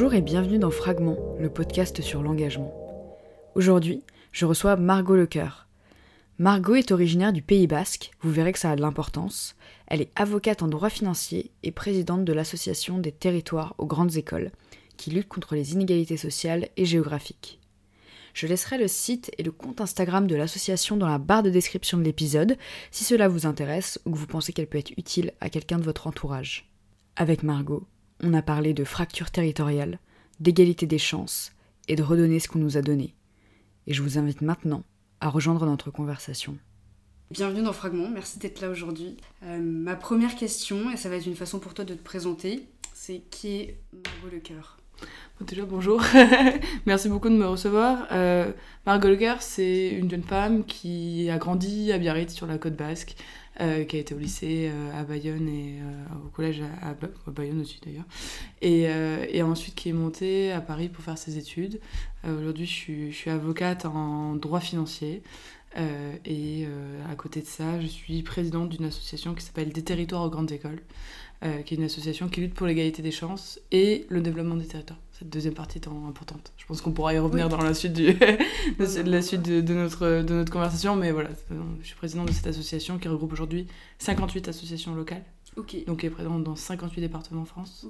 [0.00, 2.72] Bonjour et bienvenue dans Fragment, le podcast sur l'engagement.
[3.54, 4.02] Aujourd'hui,
[4.32, 5.68] je reçois Margot Lecoeur.
[6.38, 9.56] Margot est originaire du Pays Basque, vous verrez que ça a de l'importance.
[9.88, 14.52] Elle est avocate en droit financier et présidente de l'Association des territoires aux grandes écoles,
[14.96, 17.60] qui lutte contre les inégalités sociales et géographiques.
[18.32, 21.98] Je laisserai le site et le compte Instagram de l'association dans la barre de description
[21.98, 22.56] de l'épisode
[22.90, 25.84] si cela vous intéresse ou que vous pensez qu'elle peut être utile à quelqu'un de
[25.84, 26.70] votre entourage.
[27.16, 27.86] Avec Margot,
[28.22, 29.98] on a parlé de fracture territoriale,
[30.40, 31.52] d'égalité des chances
[31.88, 33.14] et de redonner ce qu'on nous a donné.
[33.86, 34.84] Et je vous invite maintenant
[35.20, 36.56] à rejoindre notre conversation.
[37.30, 39.16] Bienvenue dans Fragment, merci d'être là aujourd'hui.
[39.44, 42.66] Euh, ma première question, et ça va être une façon pour toi de te présenter,
[42.92, 44.76] c'est qui est Margot Lecoeur?
[45.40, 46.02] Déjà bonjour,
[46.86, 48.06] merci beaucoup de me recevoir.
[48.12, 48.52] Euh,
[48.84, 53.14] Margot Lecoeur, c'est une jeune femme qui a grandi à Biarritz sur la côte basque,
[53.60, 56.94] euh, qui a été au lycée euh, à Bayonne et euh, au collège à,
[57.30, 58.04] Bayonne aussi d'ailleurs,
[58.62, 58.82] et,
[59.36, 61.80] et, ensuite qui est montée à Paris pour faire ses études.
[62.24, 65.22] Aujourd'hui, je suis, avocate en droit financier.
[65.76, 66.66] Et
[67.08, 70.52] à côté de ça, je suis présidente d'une association qui s'appelle Des territoires aux grandes
[70.52, 70.82] écoles,
[71.42, 74.98] qui est une association qui lutte pour l'égalité des chances et le développement des territoires
[75.20, 76.50] cette deuxième partie étant importante.
[76.56, 80.22] Je pense qu'on pourra y revenir dans la suite, du de, la suite de, notre,
[80.22, 81.28] de notre conversation, mais voilà,
[81.82, 83.66] je suis présidente de cette association qui regroupe aujourd'hui
[83.98, 85.24] 58 associations locales.
[85.86, 87.86] Donc qui est présente dans 58 départements en France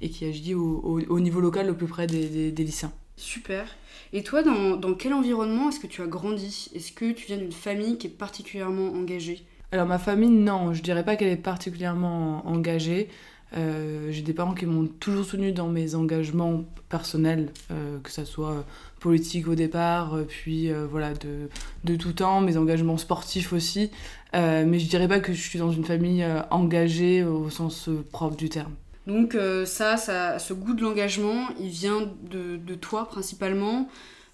[0.00, 2.92] et qui agit au, au, niveau local au plus près des, des, lycéens.
[3.20, 3.66] Super.
[4.14, 6.70] Et toi, dans, dans quel environnement est-ce que tu as grandi?
[6.74, 9.44] Est-ce que tu viens d'une famille qui est particulièrement engagée?
[9.72, 13.08] Alors ma famille, non, je dirais pas qu'elle est particulièrement engagée.
[13.56, 18.24] Euh, j'ai des parents qui m'ont toujours soutenu dans mes engagements personnels, euh, que ce
[18.24, 18.64] soit
[19.00, 21.48] politique au départ, euh, puis voilà, de,
[21.84, 23.90] de, tout temps, mes engagements sportifs aussi.
[24.32, 28.48] mais je dirais pas que je suis dans une famille engagée au sens propre du
[28.48, 28.72] terme.
[29.10, 32.00] Donc ça, ça, ce goût de l'engagement, il vient
[32.30, 33.88] de, de toi principalement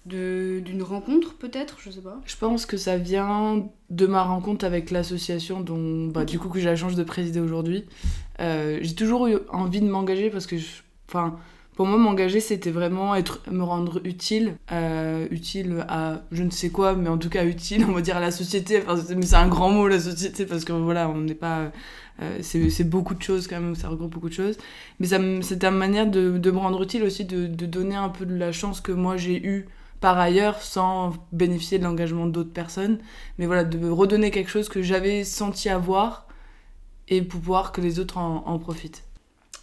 [0.07, 2.21] d'une rencontre peut-être, je sais pas.
[2.25, 6.59] Je pense que ça vient de ma rencontre avec l'association dont bah, du coup que
[6.59, 7.85] j'ai la chance de présider aujourd'hui.
[8.39, 10.55] Euh, j'ai toujours eu envie de m'engager parce que,
[11.09, 11.37] enfin,
[11.77, 16.69] pour moi m'engager c'était vraiment être, me rendre utile, euh, utile à je ne sais
[16.69, 18.81] quoi, mais en tout cas utile, on va dire à la société.
[18.81, 21.71] Enfin, c'est un grand mot la société parce que voilà, on n'est pas
[22.21, 24.57] euh, c'est beaucoup de choses quand même, ça regroupe beaucoup de choses.
[24.99, 28.25] Mais c'est une manière de, de, me rendre utile aussi, de, de, donner un peu
[28.25, 29.67] de la chance que moi j'ai eue
[29.99, 32.97] par ailleurs sans bénéficier de l'engagement d'autres personnes.
[33.37, 36.27] Mais voilà, de redonner quelque chose que j'avais senti avoir
[37.07, 39.06] et pouvoir que les autres en, profitent.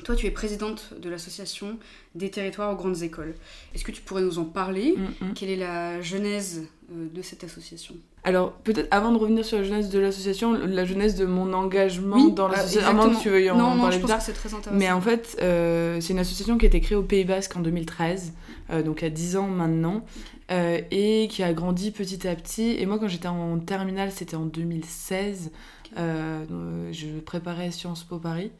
[0.02, 1.78] Toi, tu es présidente de l'association
[2.14, 3.34] des territoires aux grandes écoles.
[3.74, 5.34] Est-ce que tu pourrais nous en parler mm, mm.
[5.34, 7.94] Quelle est la genèse euh, de cette association?
[8.26, 12.28] Alors, peut-être avant de revenir sur la jeunesse de l'association, la jeunesse de mon engagement
[12.28, 12.88] dans ah, l'association.
[12.88, 14.78] À moins que tu veuilles en, non, non, je pense que c'est très intéressant.
[14.78, 17.60] Mais en fait, euh, c'est une association qui a été créée au Pays Basque en
[17.60, 18.32] 2013,
[18.70, 20.06] euh, donc il y a 10 ans maintenant,
[20.50, 22.76] euh, et qui a grandi petit à petit.
[22.78, 25.50] Et moi, quand j'étais en terminale, c'était en 2016,
[25.94, 28.50] je préparais Sciences Po Paris.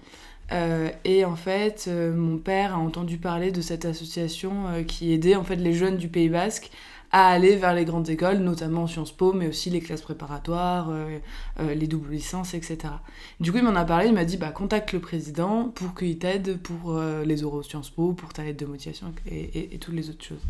[0.51, 5.57] Et en fait, mon père a entendu parler de cette association qui aidait en fait
[5.57, 6.71] les jeunes du Pays Basque
[7.15, 11.21] à aller vers les grandes écoles, notamment Sciences Po, mais aussi les classes préparatoires, euh,
[11.61, 12.93] euh, les doubles licences, etc.
[13.39, 16.19] Du coup, il m'en a parlé, il m'a dit bah, contacte le président pour qu'il
[16.19, 20.11] t'aide pour euh, les euros Sciences Po, pour ta lettre de motivation et, toutes les
[20.11, 20.43] autres choses.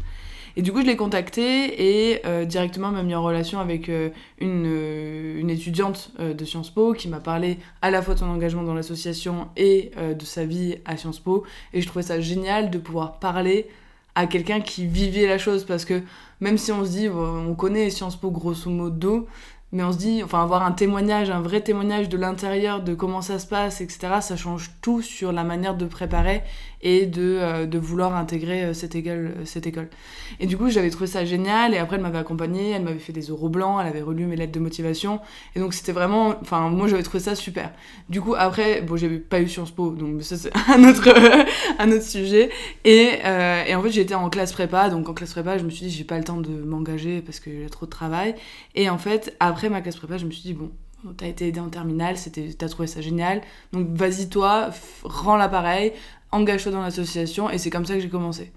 [0.57, 4.07] Et du coup, je l'ai contacté et directement m'a mis en relation avec une,
[4.39, 8.75] une, étudiante de Sciences Po qui m'a parlé à la fois de son engagement dans
[8.75, 11.45] l'association et de sa vie à Sciences Po.
[11.73, 13.67] Et je trouvais ça génial de pouvoir parler
[14.15, 16.03] à quelqu'un qui vivait la chose parce que
[16.41, 19.27] même si on se dit on connaît Sciences Po grosso modo
[19.75, 23.21] mais on se dit, enfin, avoir un témoignage, un vrai témoignage de l'intérieur, de comment
[23.23, 26.45] ça se passe, etc., ça change tout sur la manière de préparer
[26.81, 29.89] et de, euh, de vouloir intégrer euh, cette, école, euh, cette école.
[30.39, 33.13] Et du coup, j'avais trouvé ça génial, et après, elle m'avait accompagnée, elle m'avait fait
[33.13, 35.19] des euros blancs, elle avait relu mes lettres de motivation,
[35.57, 37.73] et donc c'était vraiment, enfin, moi j'avais trouvé ça super.
[38.11, 41.09] Du coup, après, bon, j'avais pas eu Sciences Po, donc ça c'est un autre,
[41.79, 42.51] un autre sujet,
[42.85, 43.19] et,
[43.67, 45.91] et en fait, j'étais en classe prépa, donc en classe prépa, je me suis dit,
[45.91, 48.35] j'ai pas le temps de m'engager parce que j'ai trop de travail,
[48.75, 50.71] et en fait, après, ma classe prépa, je me suis dit, bon,
[51.17, 52.17] t'as été aidé en terminale,
[52.59, 54.71] t'as trouvé ça génial, donc vas-y toi,
[55.03, 55.93] rends l'appareil,
[56.33, 58.53] engage-toi dans l'association, et c'est comme ça que j'ai commencé.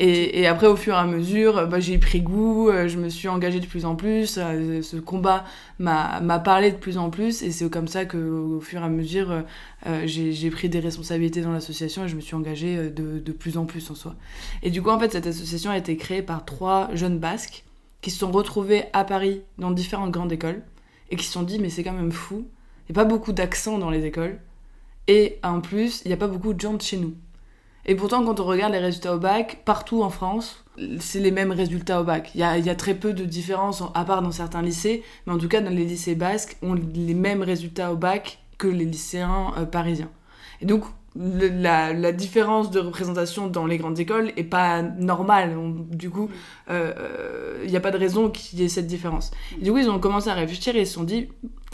[0.00, 3.26] Et, après, au fur et à mesure, bah, j'ai pris goût, euh, je me suis
[3.26, 5.44] engagée de plus en plus, euh, ce combat
[5.80, 9.42] m'a parlé de plus en plus, et c'est comme ça qu'au fur et à mesure,
[9.86, 13.58] euh, j'ai pris des responsabilités dans l'association et je me suis engagée de, de, plus
[13.58, 14.14] en plus en soi.
[14.62, 17.64] Et du coup, en fait, cette association a été créée par trois jeunes basques
[18.00, 20.62] qui se sont retrouvés à Paris dans différentes grandes écoles
[21.10, 22.46] et qui se sont dit mais c'est quand même fou,
[22.88, 24.40] il n'y a pas beaucoup d'accent dans les écoles
[25.06, 27.14] et en plus il n'y a pas beaucoup de gens de chez nous.
[27.88, 30.62] Et pourtant, quand on regarde les résultats au bac, partout en France,
[31.00, 32.30] c'est les mêmes résultats au bac.
[32.34, 35.48] Il y a, très peu de différences, à part dans certains lycées, mais en tout
[35.48, 39.64] cas, dans les lycées basques, on les mêmes résultats au bac que les lycéens euh,
[39.64, 40.10] parisiens.
[40.60, 40.84] Et donc,
[41.18, 45.56] la, différence de représentation dans les grandes écoles est pas normale.
[45.90, 46.28] du coup,
[46.68, 49.32] il euh, n'y euh, a pas de raison qu'il y ait cette différence.
[49.60, 51.28] Et du coup, ils ont commencé à réfléchir et ils se sont dit,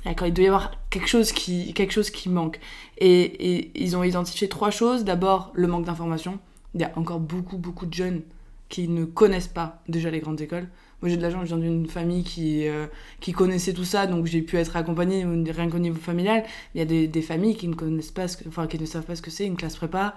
[0.05, 2.59] d'accord, il doit y avoir quelque chose qui, quelque chose qui manque.
[2.99, 5.05] Et, et ils ont identifié trois choses.
[5.05, 6.39] D'abord, le manque d'information.
[6.75, 8.23] Il y a encore beaucoup, beaucoup de jeunes
[8.69, 10.69] qui ne connaissent pas déjà les grandes écoles.
[11.05, 12.87] Moi j'ai de l'argent, je viens d'une famille qui, euh,
[13.21, 16.45] qui connaissait tout ça, donc j'ai pu être accompagnée rien qu'au niveau familial.
[16.75, 19.15] Il y a des, des, familles qui ne connaissent pas, enfin qui ne savent pas
[19.15, 20.15] ce que c'est une classe prépa,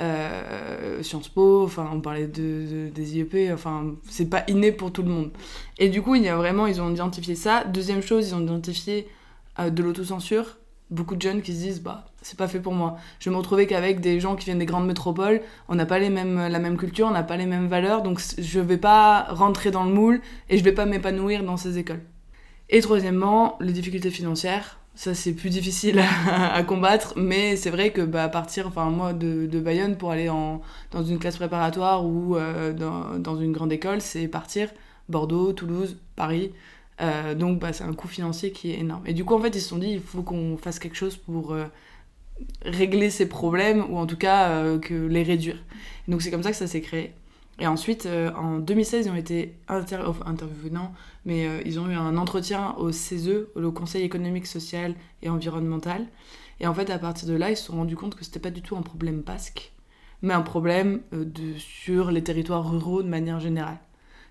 [0.00, 5.02] euh, Sciences Po, enfin on parlait de, des IEP, enfin c'est pas inné pour tout
[5.02, 5.32] le monde.
[5.78, 7.64] Et du coup il y a vraiment, ils ont identifié ça.
[7.64, 9.08] Deuxième chose, ils ont identifié
[9.58, 10.58] euh, de l'autocensure
[10.90, 12.96] beaucoup de jeunes qui se disent bah c'est pas fait pour moi.
[13.18, 15.98] Je vais me retrouver qu'avec des gens qui viennent des grandes métropoles, on n'a pas
[15.98, 19.26] les mêmes, la même culture, on n'a pas les mêmes valeurs, donc je vais pas
[19.30, 22.02] rentrer dans le moule et je vais pas m'épanouir dans ces écoles.
[22.68, 24.78] Et troisièmement, les difficultés financières.
[24.94, 29.46] Ça, c'est plus difficile à, combattre, mais c'est vrai que bah, partir, enfin, moi, de,
[29.46, 30.60] de Bayonne pour aller en,
[30.90, 34.68] dans une classe préparatoire ou euh, dans, dans une grande école, c'est partir
[35.08, 36.52] Bordeaux, Toulouse, Paris.
[37.00, 39.02] Euh, donc bah, c'est un coût financier qui est énorme.
[39.06, 41.16] Et du coup, en fait, ils se sont dit, il faut qu'on fasse quelque chose
[41.16, 41.64] pour euh,
[42.62, 45.62] régler ces problèmes, ou en tout cas euh, que les réduire.
[46.08, 47.12] donc c'est comme ça que ça s'est créé.
[47.58, 50.94] Et ensuite, en 2016, ils ont été intervenants,
[51.26, 56.06] mais ils ont eu un entretien au CESE, le Conseil économique, social et environnemental.
[56.60, 58.50] Et en fait, à partir de là, ils se sont rendus compte que c'était pas
[58.50, 59.72] du tout un problème basque,
[60.22, 61.02] mais un problème
[61.58, 63.78] sur les territoires ruraux de manière générale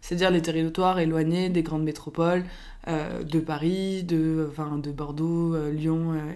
[0.01, 2.43] c'est-à-dire les territoires éloignés des grandes métropoles,
[2.87, 6.31] euh, de Paris, de, enfin, de Bordeaux, euh, Lyon euh,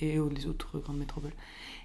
[0.00, 1.32] et, les autres grandes métropoles.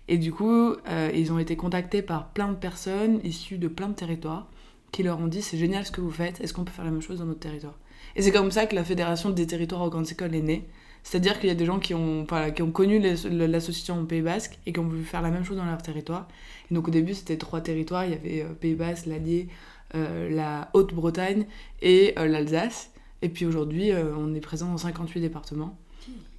[0.07, 0.75] Et du coup,
[1.16, 4.45] ils ont été contactés par plein de personnes issues de plein de territoires
[4.92, 6.92] qui leur ont dit c'est génial ce que vous faites, est-ce qu'on peut faire la
[6.92, 7.74] même chose dans notre territoire?
[8.16, 10.63] Et c'est comme ça que la Fédération des territoires aux grandes écoles est née.
[11.01, 14.60] C'est-à-dire qu'il y a des gens qui ont, qui ont connu l'association au Pays Basque
[14.68, 16.27] et qui ont voulu faire la même chose dans leur territoire.
[16.69, 18.06] Et donc au début, c'était trois territoires.
[18.06, 19.48] Il y avait Pays Basque, l'Allier,
[19.94, 21.46] la Haute-Bretagne
[21.82, 22.92] et euh, l'Alsace.
[23.22, 25.78] Et puis aujourd'hui, euh, on est présent dans 58 départements.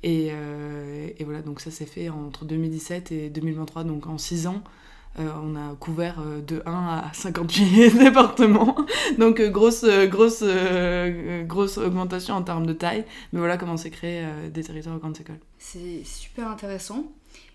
[0.03, 4.63] Et, et, voilà, donc ça s'est fait entre 2017 et 2023, donc en 6 ans.
[5.19, 8.77] on a couvert de 1 à 58 départements.
[9.19, 10.45] Donc grosse, grosse,
[11.45, 13.05] grosse augmentation en termes de taille.
[13.33, 15.41] Mais voilà comment s'est créé des territoires aux grandes écoles.
[15.59, 17.07] C'est super intéressant.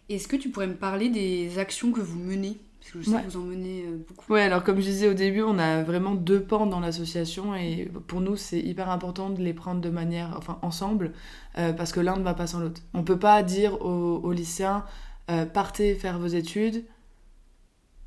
[0.09, 2.57] Est-ce que tu pourrais me parler des actions que vous menez?
[2.81, 4.33] Parce que je sais que vous en menez euh, beaucoup.
[4.33, 7.91] Ouais, alors comme je disais au début, on a vraiment deux pans dans l'association et
[8.07, 11.13] pour nous, c'est hyper important de les prendre de manière, enfin ensemble,
[11.59, 12.81] euh, parce que l'un ne va pas sans l'autre.
[12.95, 14.83] On peut pas dire aux, lycéens,
[15.29, 16.83] euh, partez faire vos études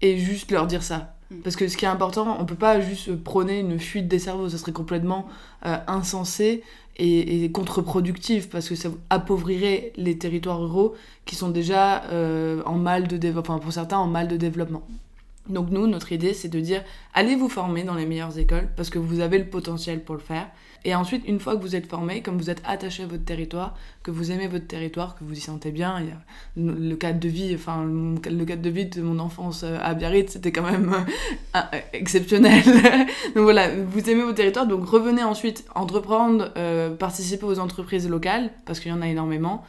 [0.01, 1.14] et juste leur dire ça.
[1.31, 1.37] Mm.
[1.43, 4.49] Parce que ce qui est important, on peut pas juste prôner une fuite des cerveaux,
[4.49, 5.27] ça serait complètement
[5.63, 6.63] insensé
[6.97, 10.95] et, contre-productif parce que ça appauvrirait les territoires ruraux
[11.25, 14.83] qui sont déjà euh, en mal de développement, enfin pour certains en mal de développement.
[15.49, 16.83] Donc nous, notre idée, c'est de dire,
[17.13, 20.21] allez vous former dans les meilleures écoles parce que vous avez le potentiel pour le
[20.21, 20.49] faire.
[20.87, 23.75] Et ensuite, une fois que vous êtes formé, comme vous êtes attaché à votre territoire,
[24.03, 26.03] que vous aimez votre territoire, que vous y sentez bien,
[26.57, 30.33] le cadre de vie, enfin le cadre de vie de mon enfance euh, à Biarritz,
[30.33, 30.95] c'était quand même
[31.57, 31.61] euh,
[31.95, 32.63] exceptionnel.
[33.35, 38.51] donc voilà, vous aimez votre territoire, donc revenez ensuite entreprendre, euh, participer aux entreprises locales
[38.67, 39.65] parce qu'il y en a énormément.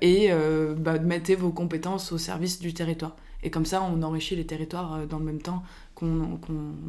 [0.00, 0.30] Et
[0.76, 3.16] bah, mettez vos compétences au service du territoire.
[3.42, 5.62] Et comme ça, on enrichit les territoires dans le même temps
[5.94, 6.40] qu'on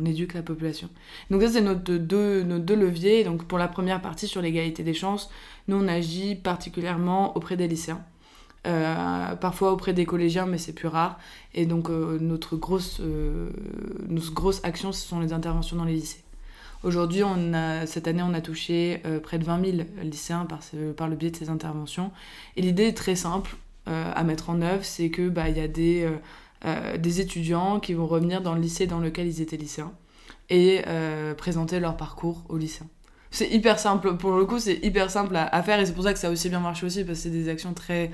[0.05, 0.89] éduque la population.
[1.29, 3.23] Donc ça, c'est nos deux, nos deux leviers.
[3.23, 5.29] Donc pour la première partie sur l'égalité des chances,
[5.67, 8.03] nous, on agit particulièrement auprès des lycéens.
[8.65, 11.19] Euh, parfois auprès des collégiens, mais c'est plus rare.
[11.53, 13.49] Et donc euh, notre, grosse, euh,
[14.07, 16.23] notre grosse action, ce sont les interventions dans les lycées.
[16.83, 17.23] Aujourd'hui,
[17.85, 21.49] cette année, on a touché près de 20 000 lycéens par, le biais de ces
[21.49, 22.11] interventions.
[22.55, 23.55] Et l'idée est très simple
[23.87, 26.07] à mettre en œuvre, c'est que bah, y a des
[26.65, 29.93] euh, des étudiants qui vont revenir dans le lycée dans lequel ils étaient lycéens
[30.49, 32.87] et euh, présenter leur parcours aux lycéens.
[33.35, 36.13] C'est hyper simple, pour le coup, c'est hyper simple à, faire et c'est pour ça
[36.13, 38.09] que ça a aussi bien marché aussi parce que c'est des actions très,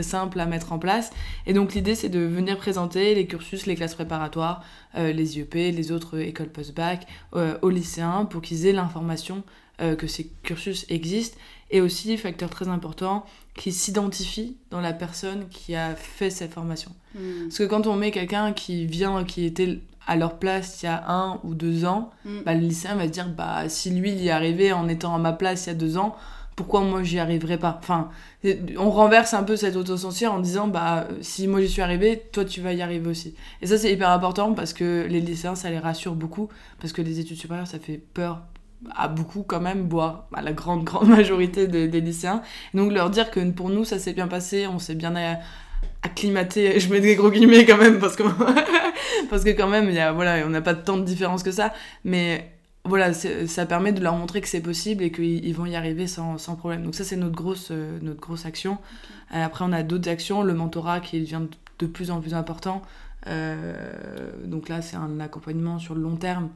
[0.00, 1.10] simples à mettre en place.
[1.46, 4.64] Et donc l'idée, c'est de venir présenter les cursus, les classes préparatoires,
[4.96, 9.42] euh, les IEP, les autres écoles post-bac aux lycéens pour qu'ils aient l'information
[9.98, 11.36] que ces cursus existent
[11.70, 16.92] et aussi, facteur très important, qui s'identifie dans la personne qui a fait cette formation.
[17.14, 17.44] Hmm.
[17.44, 20.88] Parce que quand on met quelqu'un qui vient, qui était à leur place il y
[20.88, 22.42] a un ou deux ans, hmm.
[22.44, 25.18] bah, le lycéen va se dire bah, si lui il y arrivé en étant à
[25.18, 26.14] ma place il y a deux ans,
[26.54, 27.78] pourquoi moi j'y arriverai pas?
[27.82, 28.08] Enfin,
[28.78, 32.46] on renverse un peu cette autocensure en disant bah si moi j'y suis arrivé, toi
[32.46, 33.34] tu vas y arriver aussi.
[33.60, 36.48] Et ça c'est hyper important parce que les lycéens ça les rassure beaucoup
[36.80, 38.42] parce que les études supérieures ça fait peur
[38.94, 42.42] à beaucoup quand même, voire à la grande grande majorité des lycéens.
[42.74, 45.14] donc leur dire que pour nous ça s'est bien passé, on s'est bien
[46.02, 48.22] acclimaté, je mets des gros guillemets quand même parce que
[49.30, 51.72] parce que quand même y a, voilà on n'a pas tant de différence que ça,
[52.04, 52.56] mais
[52.86, 56.38] voilà, ça permet de leur montrer que c'est possible et qu'ils vont y arriver sans,
[56.38, 56.84] sans, problème.
[56.84, 58.78] Donc ça, c'est notre grosse, euh, notre grosse action.
[59.34, 61.42] Euh, après, on a d'autres actions, le mentorat qui devient
[61.78, 62.82] de plus en plus important.
[63.26, 63.74] Euh,
[64.44, 66.48] donc là, c'est un accompagnement sur le long terme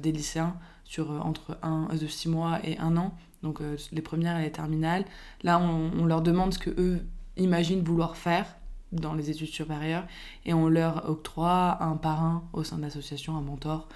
[0.00, 0.54] des lycéens,
[0.88, 3.14] sur entre 1, de 6 mois et 1 an.
[3.44, 3.60] Donc
[3.92, 5.04] les premières et les terminales.
[5.44, 8.56] Là, on, leur demande ce qu'eux imaginent vouloir faire
[8.90, 10.06] dans les études supérieures
[10.44, 13.88] et on leur octroie un parrain au sein de l'association, un mentor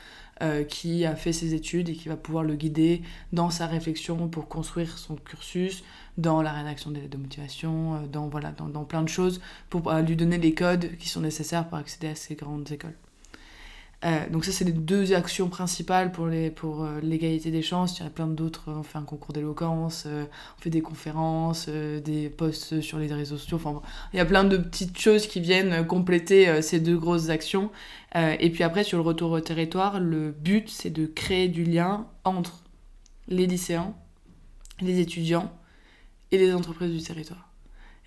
[0.43, 4.29] euh, qui a fait ses études et qui va pouvoir le guider dans sa réflexion
[4.29, 5.85] pour construire son cursus,
[6.19, 10.01] dans la rédaction des de motivation, euh, dans, voilà, dans, plein de choses, pour euh,
[10.01, 12.97] lui donner les codes qui sont nécessaires pour accéder à ces grandes écoles.
[14.05, 17.99] Euh, donc ça, c'est les deux actions principales pour, les, pour euh, l'égalité des chances.
[17.99, 18.65] Il y en a plein d'autres.
[18.67, 20.25] On fait un concours d'éloquence, euh,
[20.59, 23.59] on fait des conférences, des posts sur les réseaux sociaux.
[23.63, 23.81] Enfin,
[24.13, 27.71] il y a plein de petites choses qui viennent compléter ces deux grosses actions.
[28.15, 32.07] et puis après, sur le retour au territoire, le but, c'est de créer du lien
[32.25, 32.63] entre
[33.29, 33.95] les lycéens,
[34.81, 35.53] les étudiants
[36.31, 37.51] et les entreprises du territoire.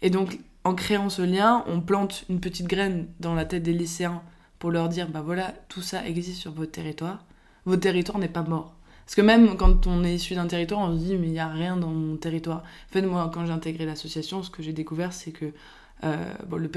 [0.01, 3.73] Et donc, en créant ce lien, on plante une petite graine dans la tête des
[3.73, 4.21] lycéens
[4.65, 7.23] pour leur dire bah voilà, tout ça existe sur votre territoire.
[7.65, 8.73] Votre territoire n'est pas mort.
[9.05, 11.39] Parce que même quand on est issu d'un territoire, on se dit mais il n'y
[11.39, 12.63] a rien dans mon territoire.
[12.89, 15.53] En fait, moi, quand j'ai intégré l'association, ce que j'ai découvert, c'est que
[16.47, 16.67] bon, le,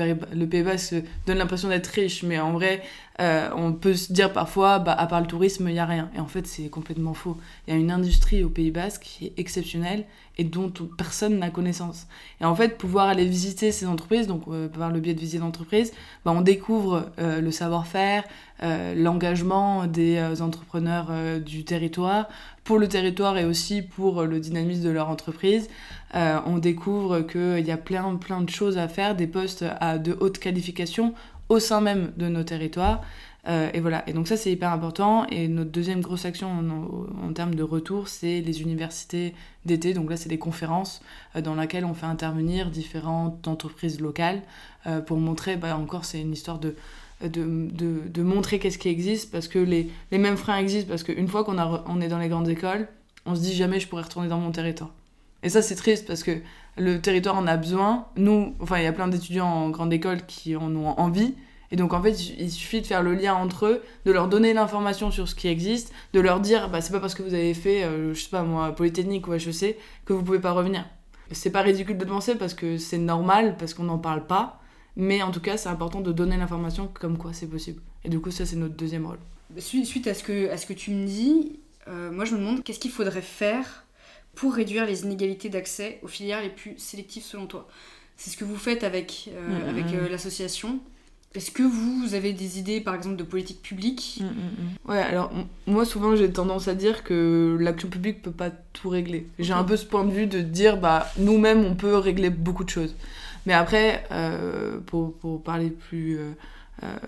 [0.47, 0.95] Pays Basque
[1.27, 2.83] donne l'impression d'être riche, mais en vrai,
[3.21, 6.09] euh, on peut se dire parfois, bah, à part le tourisme, il n'y a rien.
[6.17, 7.37] Et en fait, c'est complètement faux.
[7.67, 10.05] Il y a une industrie au Pays Basque qui est exceptionnelle
[10.37, 12.07] et dont personne n'a connaissance.
[12.41, 15.39] Et en fait, pouvoir aller visiter ces entreprises, donc euh, par le biais de visiter
[15.39, 15.93] d'entreprise,
[16.25, 18.25] bah, on découvre le savoir-faire,
[18.61, 22.29] l'engagement des entrepreneurs du territoire,
[22.65, 25.69] pour le territoire et aussi pour le dynamisme de leur entreprise.
[26.15, 29.99] Euh, on découvre qu'il y a plein, plein de choses à faire, des postes à
[29.99, 31.15] de haute qualification
[31.49, 33.03] au sein même de nos territoires.
[33.49, 35.27] Euh, et voilà, et donc ça c'est hyper important.
[35.31, 36.49] Et notre deuxième grosse action
[37.23, 39.35] en, termes de retour, c'est les universités
[39.65, 39.95] d'été.
[39.95, 41.03] Donc là c'est des conférences
[41.37, 44.43] euh, dans lesquelles on fait intervenir différentes entreprises locales
[45.07, 46.75] pour montrer, bah, encore c'est une histoire de,
[47.21, 51.45] de, montrer qu'est-ce qui existe, parce que les, les mêmes freins existent, parce qu'une fois
[51.45, 52.89] qu'on on est dans les grandes écoles,
[53.27, 54.91] on se dit jamais je pourrais retourner dans mon territoire.
[55.43, 56.41] Et ça, c'est triste parce que
[56.77, 58.07] le territoire en a besoin.
[58.17, 61.35] Nous, enfin, il y a plein d'étudiants en grande école qui en ont envie.
[61.71, 64.55] Et donc, en fait, il suffit de faire le lien entre eux, de leur donner
[64.55, 67.53] l'information sur ce qui existe, de leur dire, bah, c'est pas parce que vous avez
[67.53, 69.77] fait, euh, je sais pas moi, Polytechnique ou HEC,
[70.07, 70.87] que vous pouvez pas revenir.
[71.31, 74.63] C'est pas ridicule de penser parce que c'est normal, parce qu'on n'en parle pas.
[74.97, 77.83] Mais en tout cas, c'est important de donner l'information comme quoi c'est possible.
[78.03, 79.19] Et du coup, ça, c'est notre deuxième rôle.
[79.59, 82.65] Suite à ce que, à ce que tu me dis, euh, moi, je me demande
[82.65, 83.85] qu'est-ce qu'il faudrait faire
[84.39, 87.67] pour réduire les inégalités d'accès aux filières les plus sélectives selon toi
[88.17, 89.87] C'est ce que vous faites avec, euh, avec.
[89.87, 90.79] Euh, l'association.
[91.35, 94.23] Est-ce que vous avez des idées, par exemple, de politique publique?
[94.87, 95.33] Ouais, alors
[95.67, 99.27] moi souvent j'ai tendance à dire que l'action publique peut pas tout régler.
[99.41, 102.65] J'ai un peu ce point de vue de dire, bah nous-mêmes on peut régler beaucoup
[102.65, 102.95] de choses.
[103.45, 106.19] Mais après, euh, pour, pour, parler plus...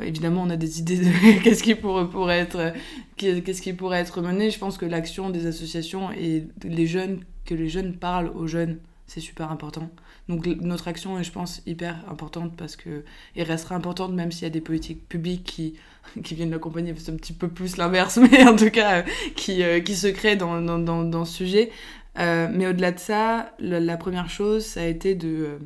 [0.01, 2.73] évidemment, on a des idées de qu'est-ce qui pourrait, pourrait être,
[3.17, 4.51] qu'est-ce qui pourrait être mené.
[4.51, 8.79] Je pense que l'action des associations et les jeunes, que les jeunes parlent aux jeunes,
[9.11, 9.91] c'est super important.
[10.29, 14.45] Donc notre action est, je pense, hyper importante parce que et restera importante même s'il
[14.45, 15.75] y a des politiques publiques qui
[16.23, 16.95] qui viennent l'accompagner.
[16.97, 19.03] C'est un petit peu plus l'inverse, mais en tout cas
[19.35, 21.73] qui euh, qui se créent dans, dans, dans, dans ce sujet.
[22.19, 25.59] Euh, mais au-delà de ça, la, première chose, ça a été de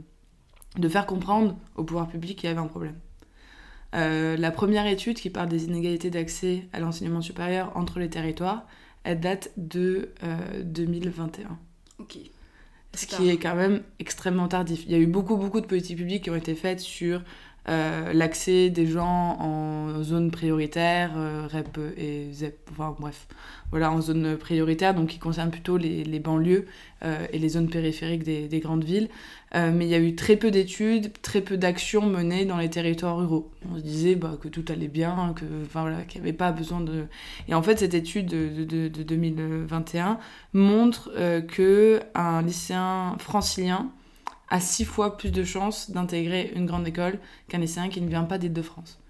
[0.79, 2.97] de faire comprendre au pouvoir public qu'il y avait un problème.
[3.95, 8.67] Euh, la première étude qui parle des inégalités d'accès à l'enseignement supérieur entre les territoires,
[9.05, 10.11] elle date de
[10.65, 11.45] 2021.
[11.45, 11.49] Euh,
[12.01, 12.19] ok.
[12.95, 14.85] Ce qui est quand même extrêmement tardif.
[14.87, 17.23] Il y a eu beaucoup, beaucoup de politiques publiques qui ont été faites sur
[17.69, 21.13] euh, l'accès des gens en zone prioritaire,
[21.51, 23.27] REP et ZEP, enfin bref,
[23.71, 26.67] voilà, en zone prioritaire, donc qui concerne plutôt les, banlieues
[27.33, 29.09] et les zones périphériques des, des grandes villes.
[29.55, 32.71] Euh, mais il y a eu très peu d'études, très peu d'actions menées dans les
[32.71, 33.51] territoires ruraux.
[33.71, 36.81] On se disait bah, que tout allait bien, que voilà, qu'il n'y avait pas besoin
[36.81, 37.05] de.
[37.49, 40.19] Et en fait, cette étude de, de, de 2021
[40.55, 43.91] montre euh, que un lycéen francilien
[44.49, 48.25] a six fois plus de chances d'intégrer une grande école qu'un lycéen qui ne vient
[48.25, 49.01] pas d'Île-de-France.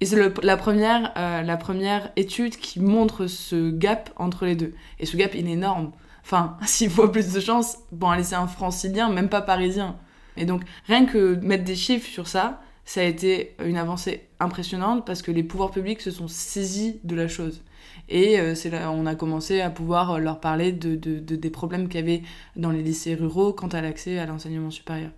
[0.00, 4.72] Et c'est la, première, euh, la première étude qui montre ce gap entre les deux.
[4.98, 5.92] Et ce gap, il est énorme.
[6.22, 9.96] enfin, six fois plus de chances pour un lycéen francilien, même pas parisien.
[10.36, 15.06] Et donc, rien que mettre des chiffres sur ça, ça a été une avancée impressionnante
[15.06, 17.62] parce que les pouvoirs publics se sont saisis de la chose.
[18.08, 21.88] Et euh, c'est là on a commencé à pouvoir leur parler de, de, des problèmes
[21.88, 22.22] qu'il y avait
[22.56, 25.10] dans les lycées ruraux quant à l'accès à l'enseignement supérieur.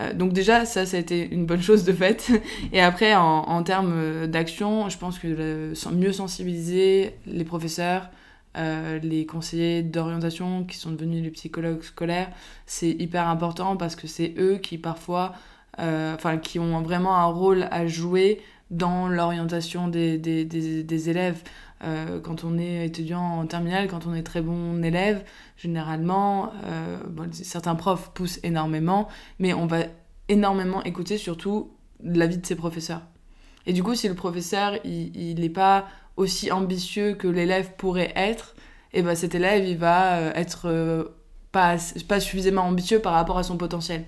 [0.00, 2.30] Euh, donc déjà, ça, ça a été une bonne chose de fait.
[2.72, 8.10] Et après, en, termes d'action, je pense que mieux sensibiliser les professeurs,
[8.56, 12.30] euh, les conseillers d'orientation qui sont devenus les psychologues scolaires,
[12.66, 15.36] c'est hyper important parce que c'est eux qui parfois, euh,
[15.78, 18.40] enfin, qui ont vraiment un rôle à jouer
[18.70, 21.42] dans l'orientation des, des, des, élèves.
[21.82, 25.24] Euh, quand on est étudiant en terminale, quand on est très bon élève,
[25.56, 26.98] généralement, euh,
[27.32, 29.84] certains profs poussent énormément, mais on va
[30.28, 33.02] énormément écouter surtout l'avis de ses professeurs.
[33.66, 38.54] Et du coup, si le professeur, il n'est pas aussi ambitieux que l'élève pourrait être,
[38.92, 41.12] et eh ben cet élève, il va euh, être
[41.50, 41.76] pas,
[42.08, 44.04] pas suffisamment ambitieux par rapport à son potentiel.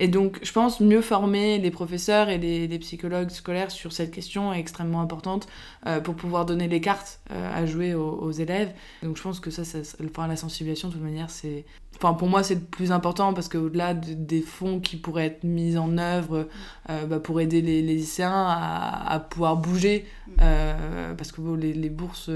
[0.00, 4.52] Et donc, je pense mieux former les professeurs et les, psychologues scolaires sur cette question
[4.52, 5.48] est extrêmement importante
[5.86, 8.72] euh, pour pouvoir donner les cartes euh, à jouer aux, élèves.
[9.02, 9.82] Donc, je pense que ça, ça
[10.28, 11.64] la sensibilisation, de toute manière, c'est.
[11.96, 15.76] Enfin, pour moi, c'est le plus important parce qu'au-delà des fonds qui pourraient être mis
[15.76, 16.48] en œuvre
[16.90, 22.30] euh, bah, pour aider les, lycéens à, pouvoir bouger, parce que les, bourses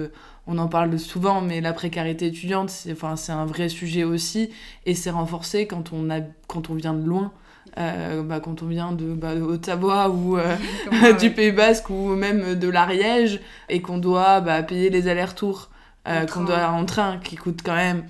[0.49, 2.97] on en parle souvent, mais la précarité étudiante, c'est
[3.31, 4.51] un vrai sujet aussi,
[4.87, 7.33] et c'est renforcé quand on, a, quand on vient de loin.
[7.79, 10.57] Euh, bah, quand on vient de, bah, Haute-Savoie ou euh,
[11.21, 15.71] du Pays Basque ou même de l'Ariège et qu'on doit bah, payer les allers-retours
[16.09, 18.05] euh, qu'on doit en train qui coûte quand même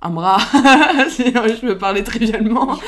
[0.00, 0.38] un bras
[1.10, 2.78] si je peux parler trivialement.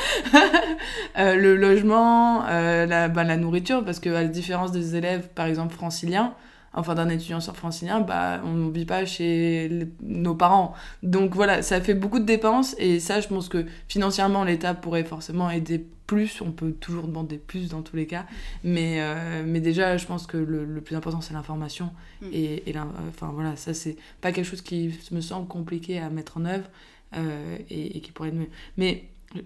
[1.17, 6.33] Le logement la, la nourriture parce que à la différence des élèves par exemple franciliens
[6.73, 10.73] enfin d'un étudiant sur francilien, bah, on ne vit pas chez nos parents.
[11.03, 15.03] Donc voilà, ça fait beaucoup de dépenses et ça, je pense que financièrement, l'État pourrait
[15.03, 16.41] forcément aider plus.
[16.41, 18.25] On peut toujours demander plus dans tous les cas.
[18.63, 21.91] Mais, euh, mais déjà, je pense que le, le plus important, c'est l'information.
[22.21, 22.25] Mm.
[22.33, 22.75] Et, et
[23.09, 26.69] enfin voilà, ça, c'est pas quelque chose qui me semble compliqué à mettre en œuvre
[27.15, 28.49] euh, et, et, qui pourrait être mieux.
[28.77, 29.05] Mais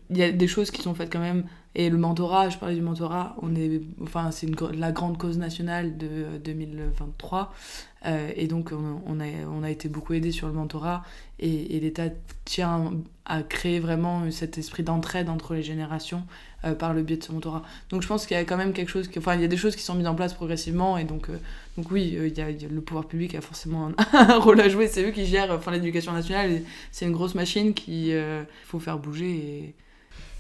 [0.10, 1.45] il y a des choses qui sont faites quand même
[1.76, 5.98] et le mentorat, je parlais du mentorat, on est, enfin, c'est la grande cause nationale
[5.98, 7.54] de 2023.
[8.06, 11.04] Euh, et donc, on, on, a, on a été beaucoup aidé sur le mentorat.
[11.40, 12.08] Et, l'État
[12.46, 12.94] tient
[13.26, 16.24] à créer vraiment cet esprit d'entraide entre les générations
[16.64, 17.64] euh, par le biais de ce mentorat.
[17.90, 19.10] Donc, je pense qu'il y a quand même quelque chose.
[19.18, 20.98] Enfin, il y a des choses qui sont mises en place progressivement.
[20.98, 21.38] Et donc, euh,
[21.76, 24.88] donc oui, il y, a, le pouvoir public a forcément un, rôle à jouer.
[24.88, 26.62] C'est eux qui gèrent enfin, l'éducation nationale.
[26.94, 28.18] C'est une grosse machine qu'il
[28.64, 29.76] faut faire bouger.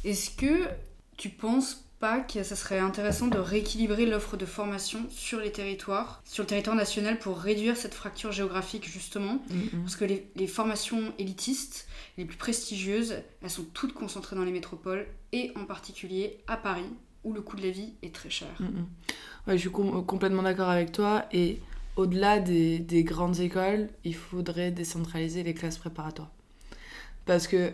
[0.05, 0.69] Est-ce que
[1.17, 6.21] tu penses pas que ça serait intéressant de rééquilibrer l'offre de formation sur les territoires,
[6.25, 9.39] sur le territoire national pour réduire cette fracture géographique justement?
[9.49, 9.81] Mm-hmm.
[9.81, 15.07] Parce que les, formations élitistes, les plus prestigieuses, elles sont toutes concentrées dans les métropoles
[15.31, 16.89] et en particulier à Paris
[17.23, 18.49] où le coût de la vie est très cher.
[18.59, 19.53] Mm-hmm.
[19.53, 21.59] je suis complètement d'accord avec toi et
[21.95, 26.29] au-delà des, des grandes écoles, il faudrait décentraliser les classes préparatoires.
[27.25, 27.71] Parce que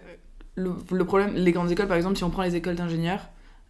[0.56, 3.30] le, problème, les grandes écoles, par exemple, si on prend les écoles d'ingénieurs,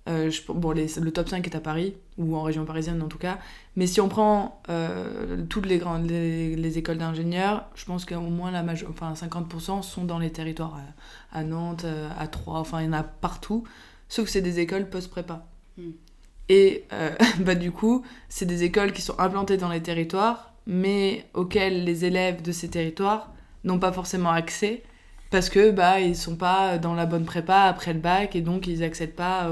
[0.10, 3.38] euh, bon, le top 5 est à Paris, ou en région parisienne en tout cas,
[3.76, 8.50] mais si on prend euh, toutes les, grandes, les, écoles d'ingénieurs, je pense qu'au moins
[8.50, 11.86] la major, enfin, 50% sont dans les territoires, euh, à, Nantes,
[12.18, 13.64] à Troyes, enfin il y en a partout,
[14.10, 15.46] sauf que c'est des écoles post-prépa.
[15.78, 15.92] Hmm.
[16.50, 16.86] Et
[17.40, 22.06] bah, du coup, c'est des écoles qui sont implantées dans les territoires, mais auxquelles les
[22.06, 23.32] élèves de ces territoires
[23.64, 24.84] n'ont pas forcément accès
[25.32, 28.68] parce que bah ils sont pas dans la bonne prépa après le bac et donc
[28.68, 29.50] ils accèdent pas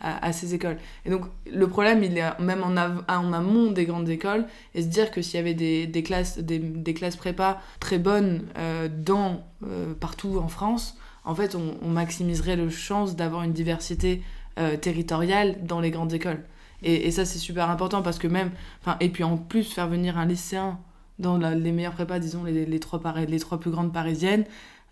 [0.00, 0.78] à, ces écoles.
[1.04, 4.86] Et donc le problème il est même en, en amont des grandes écoles et se
[4.86, 8.88] dire que s'il y avait des, des classes des, des, classes prépa très bonnes euh,
[8.88, 14.22] dans euh, partout en France, en fait on, maximiserait le chance d'avoir une diversité
[14.58, 16.44] euh, territoriale dans les grandes écoles.
[16.82, 19.88] Et, et ça c'est super important parce que même enfin et puis en plus faire
[19.88, 20.78] venir un lycéen
[21.18, 24.44] dans les meilleures prépas, disons les, les, trois, les trois plus grandes parisiennes,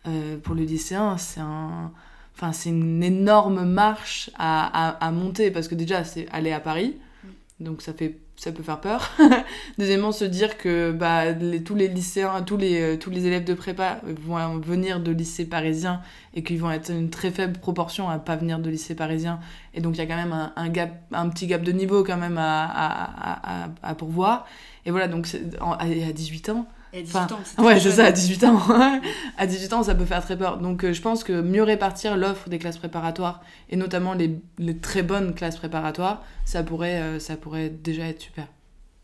[0.06, 1.92] euh, pour le lycéen, c'est un...
[2.34, 6.94] Enfin, c'est une énorme marche à, à, monter parce que déjà, c'est aller à Paris,
[7.24, 7.28] mm.
[7.64, 9.10] donc ça, fait, ça peut faire peur.
[9.78, 13.42] Deuxièmement, se dire que bah, les, tous les lycéens, tous les, euh, tous les élèves
[13.42, 16.00] de prépa vont venir de lycées parisiens
[16.32, 19.40] et qu'ils vont être une très faible proportion à pas venir de lycées parisiens.
[19.74, 22.04] Et donc, il y a quand même un, un, gap, un petit gap de niveau
[22.04, 24.46] quand même à, à, à, à pourvoir.
[24.86, 25.26] Et voilà, donc
[25.60, 28.60] à 18 ans, à 18 ans, Ouais, c'est ça, à 18 ans.
[29.38, 30.58] à 18 ans, ça peut faire très peur.
[30.58, 34.76] Donc, euh, je pense que mieux répartir l'offre des classes préparatoires, et notamment les, les,
[34.78, 38.46] très bonnes classes préparatoires, ça pourrait, euh, ça pourrait déjà être super.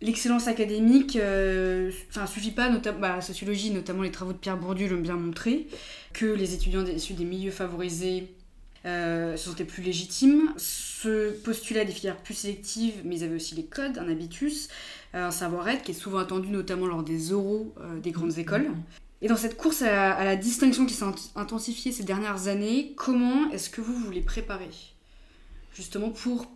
[0.00, 4.56] l'excellence académique, euh, enfin, suffit pas, notamment bah, la sociologie, notamment les travaux de Pierre
[4.56, 5.66] Bourdieu l'ont bien montré,
[6.12, 8.34] que les étudiants issus des milieux favorisés
[8.86, 13.36] euh, se sentaient plus légitimes, se postulaient à des filières plus sélectives, mais ils avaient
[13.36, 14.68] aussi les codes, un habitus,
[15.14, 18.70] euh, un savoir-être qui est souvent attendu notamment lors des oraux euh, des grandes écoles.
[19.22, 23.70] Et dans cette course à, la distinction qui s'est intensifiée ces dernières années, comment est-ce
[23.70, 24.68] que vous voulez préparer
[25.74, 26.46] justement pour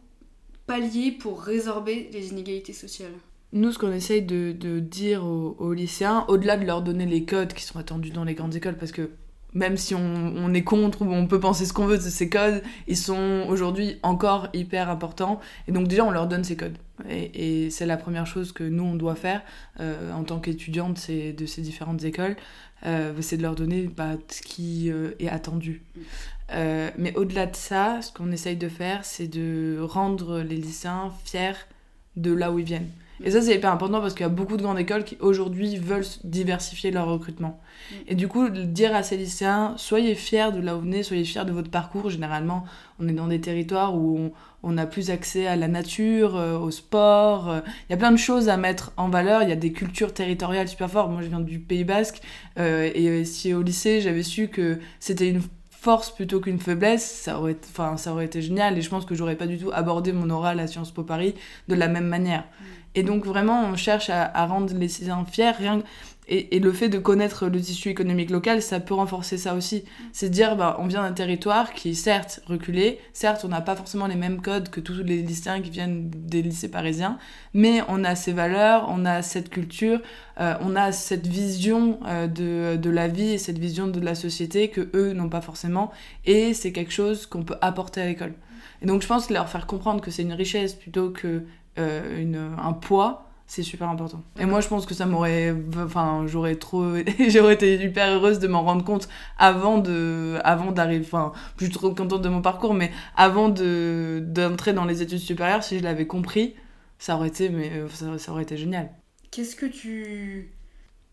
[0.67, 3.15] pallier, pour résorber les inégalités sociales.
[3.55, 7.65] Nous, ce qu'on essaye de, dire aux lycéens, au-delà de leur donner les codes qui
[7.65, 9.11] sont attendus dans les grandes écoles, parce que
[9.55, 12.63] même si on, est contre ou on peut penser ce qu'on veut de ces codes,
[12.87, 15.41] ils sont aujourd'hui encore hyper importants.
[15.67, 16.77] Et donc déjà, on leur donne ces codes.
[17.09, 19.43] Et, c'est la première chose que nous, on doit faire
[19.81, 22.37] euh, en tant qu'étudiante de ces différentes écoles,
[22.87, 25.83] euh, c'est de leur donner bah, ce qui euh, est attendu.
[26.51, 31.67] Mais au-delà de ça, ce qu'on essaye de faire, c'est de rendre les lycéens fiers
[32.17, 32.91] de là où ils viennent.
[33.25, 35.77] Et ça, c'est hyper important parce qu'il y a beaucoup de grandes écoles qui aujourd'hui
[35.77, 37.61] veulent diversifier leur recrutement.
[38.07, 41.25] Et du coup, dire à ces lycéens, soyez fiers de là où vous venez, soyez
[41.25, 42.11] fiers de votre parcours.
[42.11, 42.65] Généralement,
[43.01, 46.59] on est dans des territoires où on, on a plus accès à la nature, euh,
[46.59, 47.51] au sport.
[47.51, 47.61] Euh.
[47.89, 49.43] Il y a plein de choses à mettre en valeur.
[49.43, 51.11] Il y a des cultures territoriales super fortes.
[51.11, 52.21] Moi, je viens du Pays Basque.
[52.59, 57.39] Euh, et si au lycée, j'avais su que c'était une force plutôt qu'une faiblesse, ça
[57.39, 58.77] aurait, enfin, ça aurait été génial.
[58.77, 61.35] Et je pense que j'aurais pas du tout abordé mon oral à Sciences Po Paris
[61.69, 62.45] de la même manière.
[62.99, 65.53] Et donc vraiment, on cherche à, rendre les lycéens fiers.
[66.27, 69.85] Et, le fait de connaître le tissu économique local, ça peut renforcer ça aussi.
[70.13, 73.77] C'est dire, bah, on vient d'un territoire qui est certes reculé, certes on n'a pas
[73.77, 77.19] forcément les mêmes codes que tous les lycéens qui viennent des lycées parisiens,
[77.55, 80.01] mais on a ces valeurs, on a cette culture,
[80.41, 84.17] euh, on a cette vision euh, de, de la vie et cette vision de la
[84.17, 85.93] société que eux n'ont pas forcément,
[86.27, 88.35] et c'est quelque chose qu'on peut apporter à l'école.
[88.83, 91.45] Et donc je pense leur faire comprendre que c'est une richesse plutôt que
[91.79, 94.23] euh, une, un poids, c'est super important.
[94.39, 95.55] Et moi, je pense que ça m'aurait.
[95.79, 96.85] Enfin, j'aurais trop.
[97.29, 100.39] j'aurais été hyper heureuse de m'en rendre compte avant de.
[100.45, 101.05] Avant d'arriver.
[101.05, 105.19] Enfin, je suis trop contente de mon parcours, mais avant de d'entrer dans les études
[105.19, 106.55] supérieures, si je l'avais compris,
[106.99, 107.49] ça aurait été.
[107.49, 108.91] Mais ça, ça aurait été génial.
[109.31, 110.53] Qu'est-ce que tu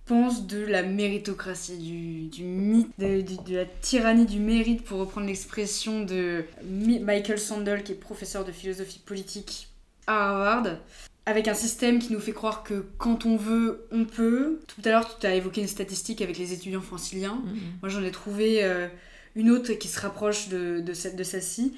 [0.06, 5.00] penses de la méritocratie, du, du mythe, de, de, de, la tyrannie du mérite, pour
[5.00, 9.70] reprendre l'expression de Michael Sandel, qui est professeur de philosophie politique
[10.08, 10.78] à Harvard
[11.26, 14.60] avec un système qui nous fait croire que quand on veut, on peut.
[14.68, 17.42] Tout à l'heure, tu as évoqué une statistique avec les étudiants franciliens.
[17.44, 17.82] -hmm.
[17.82, 18.88] Moi, j'en ai trouvé euh,
[19.36, 21.74] une autre qui se rapproche de, de, cette, de celle-ci,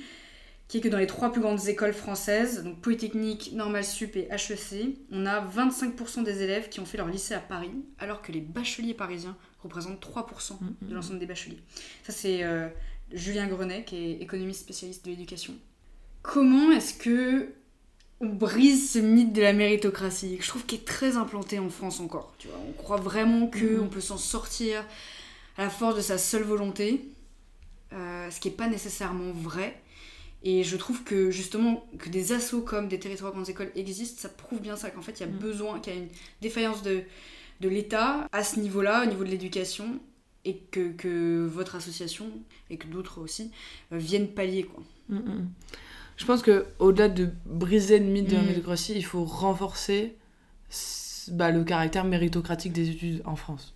[0.67, 4.27] qui est que dans les trois plus grandes écoles françaises, donc Polytechnique, Normal Sup et
[4.29, 8.33] HEC, on a 25% des élèves qui ont fait leur lycée à Paris, alors que
[8.33, 10.89] les bacheliers parisiens représentent 3% mm -hmm.
[10.89, 11.61] de l'ensemble des bacheliers.
[12.03, 12.67] Ça, c'est euh,
[13.13, 15.53] Julien Grenet, qui est économiste spécialiste de l'éducation.
[16.21, 17.53] Comment est-ce que
[18.19, 21.69] on brise ce mythe de la méritocratie, que je trouve qui est très implanté en
[21.69, 22.33] France encore.
[22.39, 23.83] Tu vois, on croit vraiment que mmh.
[23.83, 24.83] on peut s'en sortir
[25.57, 27.05] à la force de sa seule volonté,
[27.93, 29.79] euh, ce qui n'est pas nécessairement vrai.
[30.43, 34.29] Et je trouve que justement que des assauts comme des territoires grandes écoles existent, ça
[34.29, 35.37] prouve bien ça, qu'en fait il y a mmh.
[35.37, 36.09] besoin, qu'il y a une
[36.41, 37.03] défaillance de,
[37.61, 39.99] de l'État à ce niveau-là, au niveau de l'éducation,
[40.45, 42.31] et que, que, votre association,
[42.69, 43.51] et que d'autres aussi,
[43.91, 44.63] euh, viennent pallier.
[44.63, 44.83] Quoi.
[45.09, 45.47] Mmh,
[46.17, 50.15] je pense que au-delà de briser le mythe de la méritocratie, il faut renforcer
[51.29, 53.73] bah, le caractère méritocratique des études en France.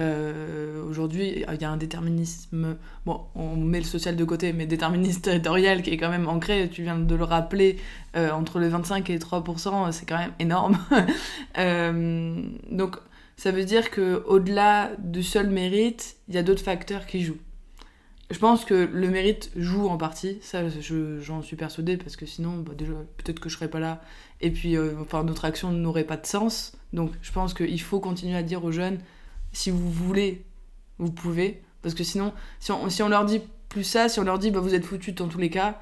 [0.00, 4.66] Euh, Aujourd'hui, il y a un déterminisme, bon, on met le social de côté, mais
[4.66, 7.78] déterminisme territorial qui est quand même ancré, tu viens de le rappeler,
[8.16, 10.78] euh, entre les 25 et 3%, c'est quand même énorme.
[11.58, 12.96] euh, donc,
[13.36, 17.38] ça veut dire qu'au-delà du seul mérite, il y a d'autres facteurs qui jouent.
[18.30, 20.62] Je pense que le mérite joue en partie, ça
[21.20, 24.02] j'en suis persuadée, parce que sinon, bah, déjà, peut-être que je serais pas là,
[24.40, 26.76] et puis euh, enfin, notre action n'aurait pas de sens.
[26.92, 28.98] Donc je pense qu'il faut continuer à dire aux jeunes,
[29.52, 30.44] si vous voulez,
[30.98, 34.38] vous pouvez, parce que sinon, si on, si leur dit plus ça, si on leur
[34.38, 35.80] dit, bah, vous êtes foutus dans tous les cas,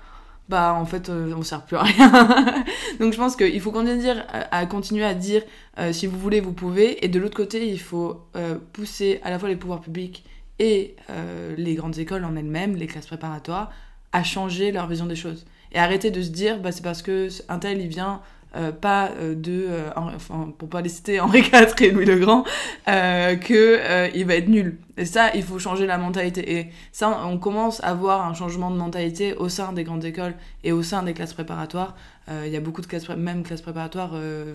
[0.49, 2.11] bah en fait euh, on sert plus à rien.
[3.01, 5.43] Donc je pense qu'il faut continuer à, dire, à continuer à dire
[5.79, 9.31] euh, si vous voulez vous pouvez et de l'autre côté il faut euh, pousser à
[9.31, 10.25] la fois les pouvoirs publics
[10.59, 13.71] et euh, les grandes écoles en elles-mêmes, les classes préparatoires,
[14.13, 15.47] à changer leur vision des choses.
[15.73, 18.23] Et arrêter de se dire, bah, c'est parce que un tel, il vient
[18.55, 22.45] euh, pas euh, de, enfin, pour pas les citer Henri IV et Louis le Grand,
[22.87, 24.79] que il va être nul.
[24.97, 26.59] Et ça, il faut changer la mentalité.
[26.59, 30.35] Et ça, on commence à voir un changement de mentalité au sein des grandes écoles
[30.65, 31.97] et au sein des classes préparatoires.
[32.31, 34.15] Il y a beaucoup de classes, même classes préparatoires,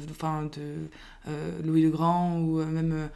[0.09, 3.09] enfin de Louis le Grand ou même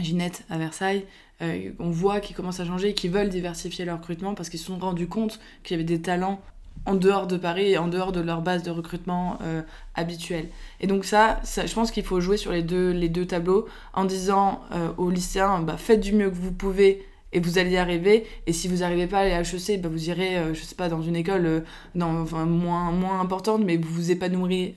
[0.00, 1.04] Ginette à Versailles,
[1.42, 4.66] euh, on voit qu'ils commencent à changer qu'ils veulent diversifier leur recrutement parce qu'ils se
[4.66, 6.40] sont rendus compte qu'il y avait des talents
[6.86, 9.62] en dehors de Paris et en dehors de leur base de recrutement euh,
[9.94, 10.48] habituelle.
[10.80, 14.04] Et donc ça, je pense qu'il faut jouer sur les deux, les deux tableaux en
[14.04, 17.76] disant euh, aux lycéens, bah, faites du mieux que vous pouvez et vous allez y
[17.76, 18.26] arriver.
[18.46, 20.88] Et si vous n'arrivez pas à à HEC, bah, vous irez, euh, je sais pas,
[20.88, 21.64] dans une école
[22.00, 24.74] enfin, moins, moins importante, mais vous vous épanouirez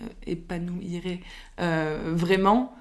[1.57, 2.75] vraiment.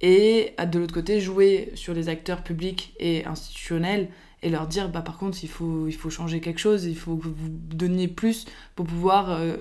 [0.00, 4.08] Et de l'autre côté, jouer sur les acteurs publics et institutionnels
[4.42, 7.16] et leur dire bah par contre il faut il faut changer quelque chose il faut
[7.16, 9.56] que vous donniez plus pour pouvoir euh,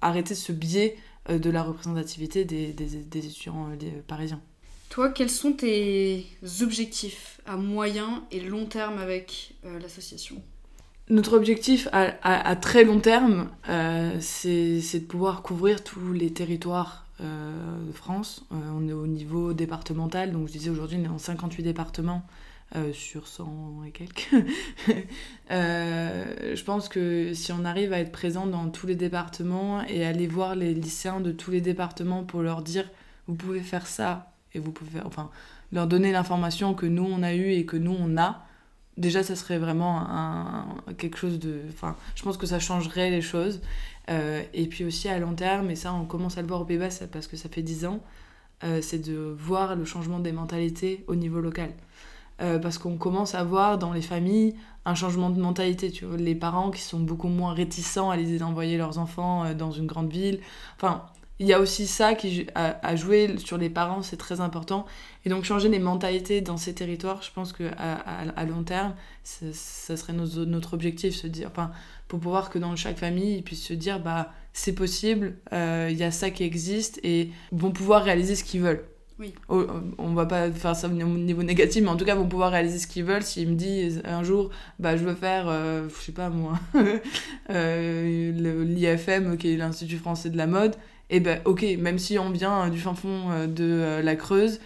[0.00, 0.96] arrêter ce biais
[1.30, 4.40] euh, de la représentativité des, des, des étudiants euh, parisiens.
[4.88, 6.26] Toi quels sont tes
[6.60, 10.42] objectifs à moyen et long terme avec l'association?
[11.08, 13.50] Notre objectif à, à, très long terme,
[14.20, 18.44] c'est de pouvoir couvrir tous les territoires de France.
[18.50, 22.24] on est au niveau départemental, donc je disais aujourd'hui on est en 58 départements
[22.74, 24.30] euh, sur 100 et quelques.
[25.50, 30.06] Euh, je pense que si on arrive à être présent dans tous les départements et
[30.06, 32.88] aller voir les lycéens de tous les départements pour leur dire
[33.26, 35.30] vous pouvez faire ça et vous pouvez faire, enfin
[35.70, 38.46] leur donner l'information que nous on a eu et que nous on a
[38.96, 40.66] déjà ça serait vraiment un,
[40.98, 43.60] quelque chose de enfin je pense que ça changerait les choses
[44.10, 46.64] euh, et puis aussi à long terme et ça on commence à le voir au
[46.64, 48.00] Pays Bas parce que ça fait 10 ans
[48.80, 51.70] c'est de voir le changement des mentalités au niveau local
[52.42, 55.92] euh, parce qu'on commence à voir dans les familles un changement de mentalité.
[55.92, 59.54] Tu vois, les parents qui sont beaucoup moins réticents à l'idée d'envoyer leurs enfants euh,
[59.54, 60.40] dans une grande ville.
[60.76, 61.04] Enfin,
[61.42, 64.86] il y a aussi ça qui a, joué sur les parents, c'est très important.
[65.24, 69.96] Et donc changer les mentalités dans ces territoires, je pense que à, long terme, ça
[69.96, 71.72] serait notre, objectif, se dire, enfin,
[72.06, 75.96] pour pouvoir que dans chaque famille, ils puissent se dire, bah c'est possible, euh, il
[75.96, 78.84] y a ça qui existe et vont pouvoir réaliser ce qu'ils veulent.
[79.18, 79.34] Oui.
[79.48, 82.78] on va pas faire ça au niveau négatif, mais en tout cas, vont pouvoir réaliser
[82.78, 83.22] ce qu'ils veulent.
[83.22, 86.58] S'ils me disent un jour, bah, je veux faire, euh, je sais pas moi,
[87.50, 90.76] euh, l'IFM, qui est l'Institut français de la mode,
[91.12, 94.60] et eh ben ok, même si on vient du fin fond euh, de la Creuse,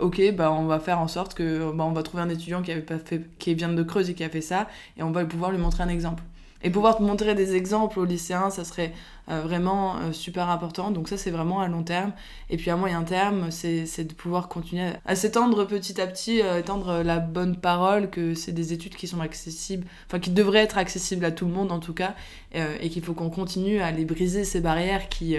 [0.00, 2.70] ok, bah, on va faire en sorte que bah, on va trouver un étudiant qui,
[2.70, 5.24] avait pas fait, qui vient de Creuse et qui a fait ça, et on va
[5.24, 6.22] pouvoir lui montrer un exemple.
[6.62, 8.92] Et pouvoir montrer des exemples aux lycéens, ça serait
[9.30, 10.90] euh, vraiment euh, super important.
[10.90, 12.12] Donc ça, c'est vraiment à long terme.
[12.50, 16.58] Et puis à moyen terme, c'est de pouvoir continuer à, s'étendre petit à petit, euh,
[16.58, 20.78] étendre la bonne parole, que c'est des études qui sont accessibles, enfin qui devraient être
[20.78, 22.14] accessibles à tout le monde en tout cas,
[22.52, 25.36] et qu'il faut qu'on continue à les briser ces barrières qui,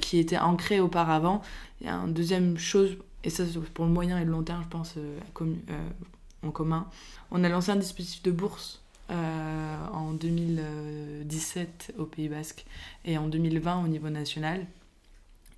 [0.00, 1.40] qui étaient ancrées auparavant.
[1.80, 4.62] Il y a une deuxième chose, et ça pour le moyen et le long terme,
[4.62, 4.94] je pense,
[6.42, 6.86] en commun,
[7.30, 12.64] on a lancé un dispositif de bourse euh, en 2017 au Pays Basque
[13.04, 14.66] et en 2020 au niveau national.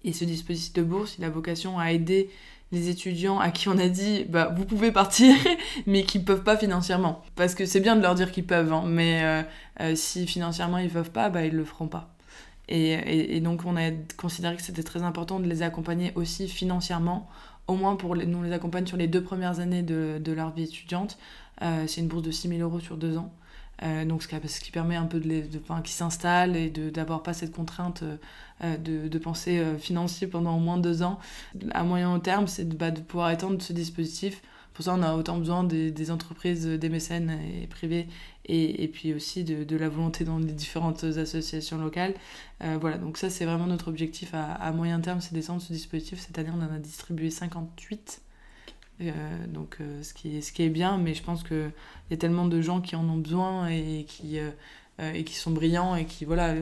[0.04, 2.28] Et ce dispositif de bourse, il a vocation à aider
[2.72, 5.34] les étudiants à qui on a dit bah vous pouvez partir
[5.86, 7.22] mais qui peuvent pas financièrement.
[7.36, 9.42] Parce que c'est bien de leur dire qu'ils peuvent hein, mais euh,
[9.80, 12.14] euh, si financièrement ils peuvent pas bah ils le feront pas.
[12.68, 17.26] Et, donc on a considéré que c'était très important de les accompagner aussi financièrement
[17.66, 20.52] au moins pour les, nous les accompagne sur les deux premières années de, de leur
[20.52, 21.16] vie étudiante.
[21.62, 23.32] C'est une bourse de 6 000 euros sur deux ans
[23.82, 27.32] euh, donc ce qui, permet un peu de, les, de qui s'installent et d'avoir pas
[27.32, 28.02] cette contrainte
[28.64, 31.18] euh, de, de, penser euh, financier pendant au moins deux ans.
[31.72, 34.42] À moyen terme, c'est de, bah, de pouvoir étendre ce dispositif.
[34.74, 38.06] Pour ça, on a autant besoin des, entreprises, des mécènes et privés,
[38.46, 42.14] et, et puis aussi de, de, la volonté dans les différentes associations locales.
[42.60, 46.20] voilà, donc ça, c'est vraiment notre objectif à, à moyen terme, c'est d'étendre ce dispositif.
[46.20, 48.22] Cette année, on en a distribué 58.
[49.00, 51.70] Euh, donc euh, ce, qui est, ce qui est bien, mais je pense qu'il
[52.10, 54.50] y a tellement de gens qui en ont besoin et qui, euh,
[55.14, 56.54] et qui sont brillants et qui, voilà,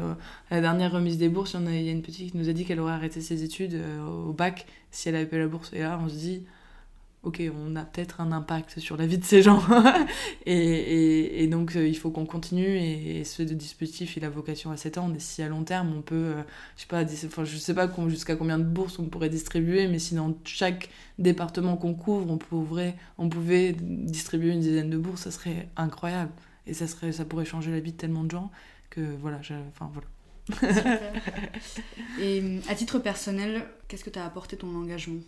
[0.51, 2.81] la dernière remise des bourses, il y, a une petite qui nous a dit qu'elle
[2.81, 5.73] aurait arrêté ses études au bac si elle avait pas la bourse.
[5.73, 6.43] Et là, on se dit,
[7.27, 9.61] ok, on a peut-être un impact sur la vie de ces gens.
[10.47, 12.79] et, donc, euh, il faut qu'on continue.
[12.79, 15.17] Et, ce dispositif, il a vocation à s'étendre.
[15.17, 16.43] Et si à long terme, on peut, euh,
[16.77, 20.15] je sais pas, je sais pas jusqu'à combien de bourses on pourrait distribuer, mais si
[20.15, 22.39] dans chaque département qu'on couvre, on,
[23.19, 26.31] on pouvait distribuer une dizaine de bourses, ça serait incroyable.
[26.69, 28.53] Et ça, serait, ça pourrait changer la vie de tellement de gens
[28.89, 29.41] que voilà,
[29.81, 30.07] voilà.
[32.21, 35.21] et à titre personnel, qu'est-ce que tu as apporté ton engagement?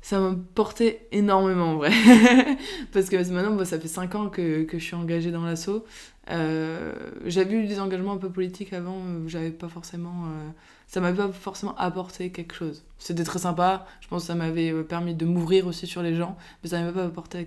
[0.00, 1.90] Ça m'a porté énormément en vrai.
[2.92, 5.84] Parce que maintenant, ça fait 5 ans que, que je suis engagée dans l'assaut.
[6.30, 6.92] Euh,
[7.24, 10.26] j'avais eu des engagements un peu politiques avant, j'avais pas forcément.
[10.26, 10.50] Euh,
[10.86, 12.84] ça m'avait pas forcément apporté quelque chose.
[12.98, 16.14] C'était très sympa, je pense que ça m'avait euh, permis de m'ouvrir aussi sur les
[16.14, 17.46] gens, mais ça m'avait pas apporté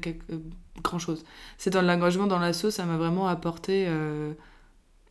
[0.84, 1.24] grand chose.
[1.58, 3.88] C'est dans l'engagement dans l'assaut, ça m'a vraiment apporté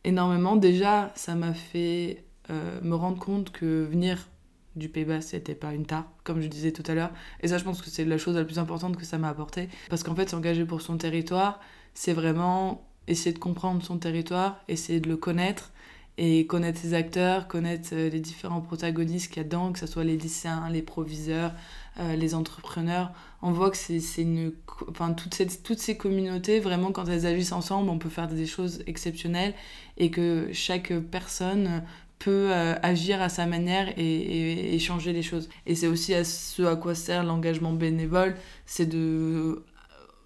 [0.03, 0.55] énormément.
[0.55, 4.27] Déjà, ça m'a fait me rendre compte que venir
[4.75, 7.11] du Pays Bas, c'était pas une tare, comme je disais tout à l'heure.
[7.41, 9.69] Et ça, je pense que c'est la chose la plus importante que ça m'a apporté.
[9.89, 11.59] Parce qu'en fait, s'engager pour son territoire,
[11.93, 15.71] c'est vraiment essayer de comprendre son territoire, essayer de le connaître
[16.17, 19.87] et connaître ses acteurs, connaître euh, les différents protagonistes qu'il y a dedans, que ce
[19.87, 21.53] soit les lycéens, les proviseurs,
[21.99, 23.11] euh, les entrepreneurs.
[23.41, 24.53] On voit que c'est une.
[24.89, 28.45] Enfin, toutes, ces, toutes ces communautés, vraiment, quand elles agissent ensemble, on peut faire des
[28.45, 29.53] choses exceptionnelles
[29.97, 31.83] et que chaque personne
[32.23, 35.49] peut euh, agir à sa manière et, et, changer les choses.
[35.65, 39.63] Et c'est aussi à ce à quoi sert l'engagement bénévole, c'est de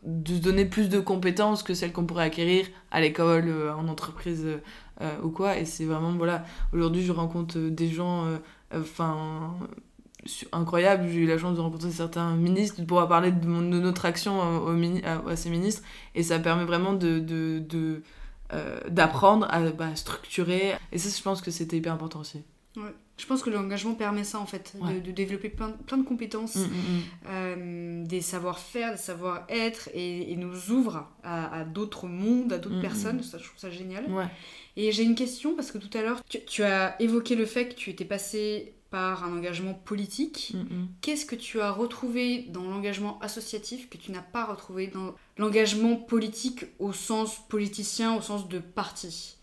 [0.03, 4.45] de donner plus de compétences que celles qu'on pourrait acquérir à l'école, en entreprise
[5.01, 5.58] euh, ou quoi.
[5.58, 8.38] Et c'est vraiment, voilà, aujourd'hui je rencontre des gens, euh,
[8.71, 9.55] enfin
[10.51, 11.08] incroyables.
[11.10, 14.75] J'ai eu la chance de rencontrer certains ministres, de pouvoir parler de, notre action au,
[15.27, 15.81] à, ces ministres.
[16.13, 17.19] Et ça permet vraiment de
[18.89, 20.73] d'apprendre à bah, structurer.
[20.91, 22.41] Et ça, je pense que c'était hyper important aussi.
[22.77, 22.93] Ouais.
[23.17, 26.60] Je pense que l'engagement permet ça en fait, de, développer plein, plein de compétences, mm,
[26.60, 27.01] mm, mm.
[27.29, 33.23] Euh, des savoir-faire, des savoir-être et, nous ouvre à, d'autres mondes, à d'autres personnes.
[33.23, 34.05] Ça, je trouve ça génial.
[34.12, 34.27] Ouais.
[34.75, 37.75] Et j'ai une question parce que tout à l'heure, tu, as évoqué le fait que
[37.75, 40.56] tu étais passé par un engagement politique.
[41.02, 45.95] Qu'est-ce que tu as retrouvé dans l'engagement associatif que tu n'as pas retrouvé dans l'engagement
[45.95, 49.38] politique au sens politicien, au sens de parti?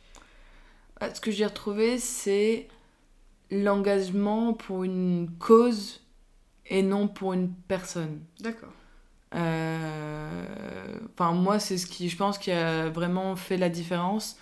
[1.01, 2.69] Bah, Ce que j'ai retrouvé, c'est
[3.51, 6.01] l'engagement pour une cause
[6.67, 8.21] et non pour une personne.
[8.41, 8.73] D'accord.
[9.35, 14.39] Euh, enfin, moi, c'est ce qui, je pense, qui a vraiment fait la différence.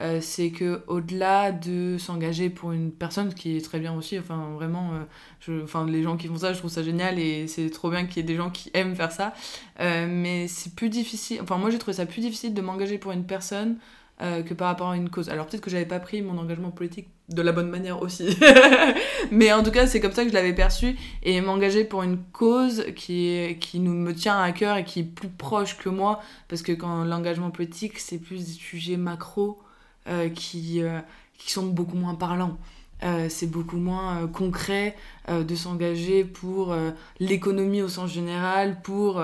[0.00, 4.52] Euh, c'est que au-delà de s'engager pour une personne, qui est très bien aussi, enfin
[4.54, 5.04] vraiment, euh,
[5.40, 8.06] je, enfin les gens qui font ça, je trouve ça génial et c'est trop bien
[8.06, 9.34] qu'il y ait des gens qui aiment faire ça.
[9.78, 13.24] mais c'est plus difficile, enfin moi j'ai trouvé ça plus difficile de m'engager pour une
[13.24, 13.76] personne
[14.22, 15.30] euh, que par rapport à une cause.
[15.30, 18.38] Alors peut-être que j'avais pas pris mon engagement politique de la bonne manière aussi.
[19.32, 20.96] Mais en tout cas, c'est comme ça que je l'avais perçu.
[21.24, 25.04] Et m'engager pour une cause qui, qui nous, me tient à cœur et qui est
[25.04, 26.20] plus proche que moi.
[26.46, 29.61] Parce que quand l'engagement politique, c'est plus des sujets macro euh,
[30.34, 31.00] qui, euh,
[31.38, 32.58] qui sont beaucoup moins parlants.
[33.04, 34.94] Euh, c'est beaucoup moins euh, concret
[35.28, 36.76] euh, de s'engager pour
[37.18, 39.22] l'économie au sens général, pour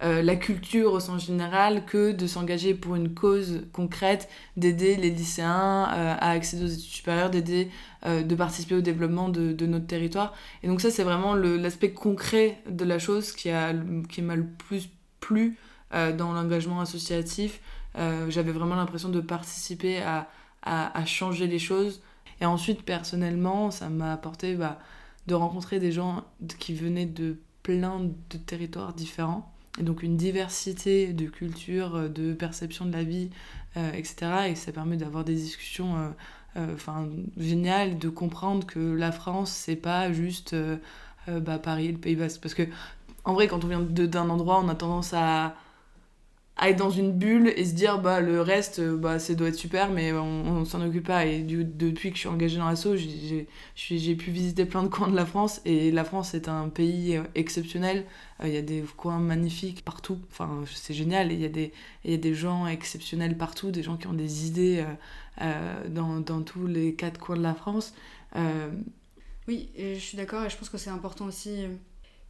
[0.00, 5.84] la culture au sens général, que de s'engager pour une cause concrète, d'aider les lycéens
[5.84, 7.70] à accéder aux études supérieures, d'aider,
[8.04, 10.34] de participer au développement de, de, notre territoire.
[10.62, 13.72] Et donc ça, c'est vraiment l'aspect concret de la chose qui, a,
[14.10, 15.56] qui m'a le plus plu
[15.90, 17.60] dans l'engagement associatif.
[17.96, 20.28] J'avais vraiment l'impression de participer à,
[20.62, 22.02] à, changer les choses.
[22.40, 24.78] Et ensuite, personnellement, ça m'a apporté bah,
[25.26, 26.24] de rencontrer des gens
[26.58, 29.52] qui venaient de plein de territoires différents.
[29.80, 33.30] Et donc une diversité de cultures, de perception de la vie,
[33.76, 34.50] euh, etc.
[34.50, 35.96] Et ça permet d'avoir des discussions
[36.56, 40.54] euh, euh, géniales, de comprendre que la France, c'est pas juste
[41.26, 42.40] bah, Paris le Pays Basque.
[42.40, 42.62] Parce que,
[43.24, 45.56] en vrai, quand on vient d'un endroit, on a tendance à
[46.56, 49.48] à être dans une bulle et se dire bah le reste euh, bah ça doit
[49.48, 51.26] être super mais on, on s'en occupe pas.
[51.26, 55.16] Et depuis que je suis engagée dans l'assaut j'ai pu visiter plein de coins de
[55.16, 58.04] la France et la France est un pays euh, exceptionnel.
[58.40, 60.18] Euh, il y a des coins magnifiques partout.
[60.30, 61.32] Enfin c'est génial.
[61.32, 61.72] Il y a des
[62.04, 64.84] il y a des gens exceptionnels partout des gens qui ont des idées
[65.88, 67.94] dans, dans, tous les quatre coins de la France.
[69.48, 70.44] Oui je suis d'accord.
[70.44, 71.64] Et je pense que c'est important aussi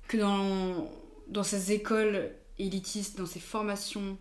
[0.09, 0.89] que dans
[1.29, 4.17] dans ces écoles élitiste, dans ces formations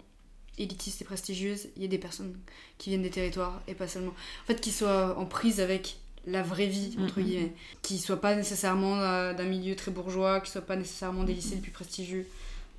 [0.58, 2.38] élitistes et prestigieuses, il y a des personnes
[2.78, 4.12] qui viennent des territoires et pas seulement.
[4.12, 7.24] En fait, qui soient en prise avec la vraie vie, entre mm-hmm.
[7.24, 7.54] guillemets.
[7.82, 11.56] Qui soient pas nécessairement euh, d'un milieu très bourgeois, qui soient pas nécessairement des lycées
[11.56, 12.28] les plus prestigieux.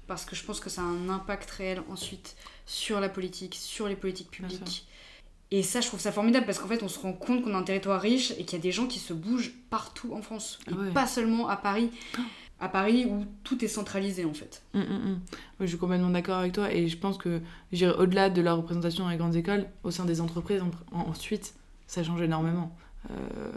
[0.07, 2.37] Parce que je pense que ça a un impact réel ensuite
[2.67, 4.87] sur la politique, sur les politiques publiques.
[5.51, 7.59] Et ça, je trouve ça formidable parce qu'en fait, on se rend compte qu'on a
[7.59, 10.59] un territoire riche et qu'il y a des gens qui se bougent partout en France.
[10.69, 11.91] Et ah pas seulement à Paris.
[12.61, 14.63] À Paris où tout est centralisé en fait.
[14.75, 15.21] Hum, hum, hum.
[15.61, 17.41] je suis complètement d'accord avec toi et je pense que
[17.99, 20.63] au-delà de la représentation dans les grandes écoles, au sein des entreprises
[20.93, 21.55] ensuite,
[21.87, 22.75] ça change énormément.
[23.11, 23.53] Euh,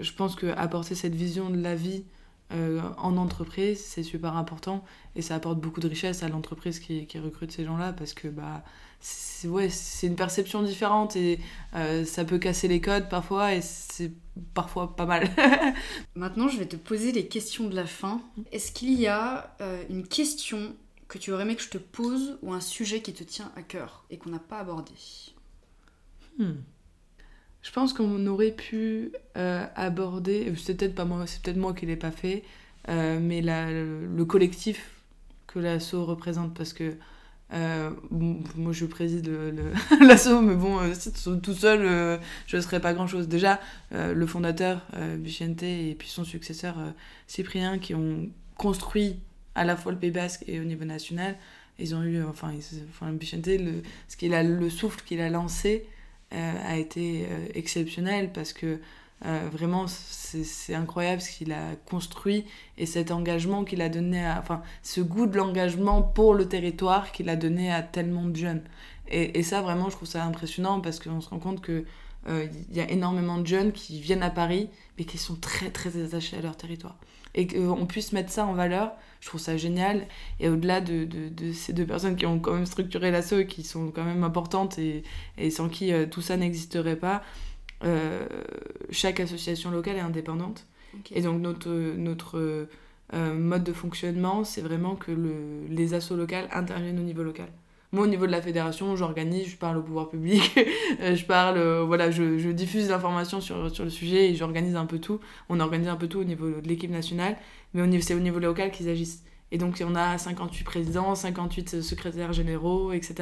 [0.00, 2.04] je pense que apporter cette vision de la vie
[2.52, 4.84] euh, en entreprise, c'est super important
[5.16, 8.28] et ça apporte beaucoup de richesse à l'entreprise qui, qui, recrute ces gens-là parce que
[8.28, 8.62] bah,
[9.04, 9.68] c'est ouais,
[10.02, 11.38] une perception différente et
[11.74, 14.10] euh, ça peut casser les codes parfois et c'est
[14.54, 15.28] parfois pas mal.
[16.14, 18.22] Maintenant, je vais te poser les questions de la fin.
[18.50, 20.74] Est-ce qu'il y a euh, une question
[21.06, 23.62] que tu aurais aimé que je te pose ou un sujet qui te tient à
[23.62, 24.92] cœur et qu'on n'a pas abordé?
[26.38, 26.54] Hmm.
[27.60, 31.84] Je pense qu'on aurait pu euh, aborder, c'est peut-être pas moi, c'est peut-être moi qui
[31.84, 32.42] l'ai pas fait,
[32.88, 35.02] mais la, le, collectif
[35.46, 36.96] que l'assaut représente parce que
[37.52, 39.30] euh, moi je préside
[40.00, 40.80] l'assaut, mais bon,
[41.42, 43.28] tout seul, je ne serais pas grand-chose.
[43.28, 43.60] Déjà,
[43.92, 44.86] le fondateur,
[45.18, 46.76] Vicente, et puis son successeur,
[47.26, 49.16] Cyprien, qui ont construit
[49.54, 51.36] à la fois le Pays Basque et au niveau national,
[51.78, 55.86] ils ont eu, enfin, le, ce qu'il a, le souffle qu'il a lancé
[56.30, 58.80] a été exceptionnel parce que
[59.52, 62.44] vraiment, c'est incroyable ce qu'il a construit
[62.76, 67.12] et cet engagement qu'il a donné, à, enfin, ce goût de l'engagement pour le territoire
[67.12, 68.62] qu'il a donné à tellement de jeunes.
[69.08, 71.84] Et, ça, vraiment, je trouve ça impressionnant parce qu'on se rend compte que
[72.26, 75.70] il euh, y a énormément de jeunes qui viennent à Paris, mais qui sont très
[75.70, 76.96] très attachés à leur territoire.
[77.34, 80.06] Et qu'on puisse mettre ça en valeur, je trouve ça génial.
[80.40, 81.06] Et au-delà de,
[81.52, 84.78] ces deux personnes qui ont quand même structuré l'assaut et qui sont quand même importantes
[84.78, 85.02] et,
[85.50, 87.22] sans qui euh, tout ça n'existerait pas,
[87.82, 88.26] euh,
[88.90, 90.66] chaque association locale est indépendante.
[91.12, 92.68] Et donc notre, notre
[93.12, 97.48] mode de fonctionnement, c'est vraiment que le, les assos locales interviennent au niveau local.
[97.94, 100.58] Moi, au niveau de la fédération, j'organise, je parle au pouvoir public,
[101.00, 104.74] euh, je parle, euh, voilà, je, je diffuse l'information sur, sur le sujet et j'organise
[104.74, 105.20] un peu tout.
[105.48, 107.36] On organise un peu tout au niveau de l'équipe nationale,
[107.72, 109.22] mais c'est au niveau local qu'ils agissent.
[109.54, 113.14] Et donc, on a 58 présidents, 58 secrétaires généraux, etc.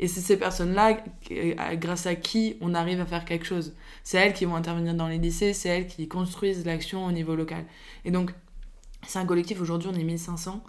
[0.00, 0.98] Et c'est ces personnes-là,
[1.30, 3.74] euh, grâce à qui on arrive à faire quelque chose.
[4.02, 7.36] C'est elles qui vont intervenir dans les lycées, c'est elles qui construisent l'action au niveau
[7.36, 7.64] local.
[8.04, 8.32] Et donc,
[9.06, 10.64] c'est un collectif, aujourd'hui, on est 1500.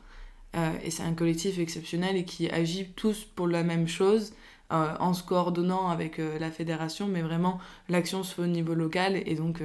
[0.55, 4.33] Euh, et c'est un collectif exceptionnel et qui agit tous pour la même chose.
[4.71, 7.57] Euh, en se coordonnant avec euh, la fédération, mais vraiment
[7.87, 9.63] l'action se fait au niveau local et donc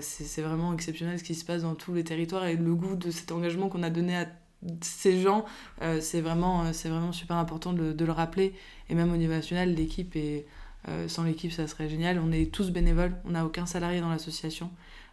[0.00, 3.10] c'est vraiment exceptionnel ce qui se passe dans tous les territoires et le goût de
[3.10, 4.28] cet engagement qu'on a donné à
[4.80, 5.44] ces gens,
[6.00, 8.54] c'est vraiment, c'est vraiment super important de, le rappeler
[8.88, 10.46] et même au niveau national, l'équipe est
[11.06, 14.70] sans l'équipe ça serait génial, on est tous bénévoles, on n'a aucun salarié dans l'association.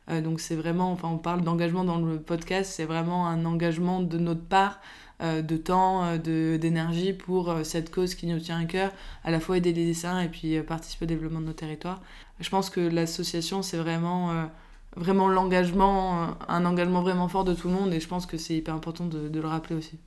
[0.09, 4.01] Euh, donc c'est vraiment, enfin on parle d'engagement dans le podcast, c'est vraiment un engagement
[4.01, 4.79] de notre part,
[5.21, 8.91] euh, de temps, euh, d'énergie pour cette cause qui nous tient à cœur,
[9.23, 12.01] à la fois aider les dessins et puis participer au développement de nos territoires.
[12.39, 14.49] Je pense que l'association c'est vraiment
[14.97, 18.55] vraiment l'engagement, un engagement vraiment fort de tout le monde et je pense que c'est
[18.55, 19.97] hyper important de, de, le rappeler aussi.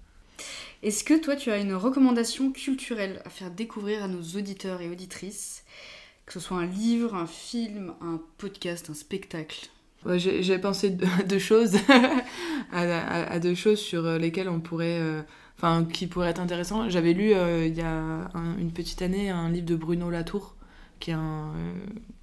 [0.82, 4.88] Est-ce que toi tu as une recommandation culturelle à faire découvrir à nos auditeurs et
[4.88, 5.64] auditrices
[6.26, 9.68] Que ce soit un livre, un film, un podcast, un spectacle?
[10.16, 11.76] J'ai pensé à deux choses,
[12.72, 15.22] à, deux choses sur euh, lesquelles on pourrait, euh,
[15.58, 16.90] enfin, qui pourraient être intéressantes.
[16.90, 20.54] J'avais lu euh, il y a une petite année un livre de Bruno Latour,
[21.00, 21.52] qui est un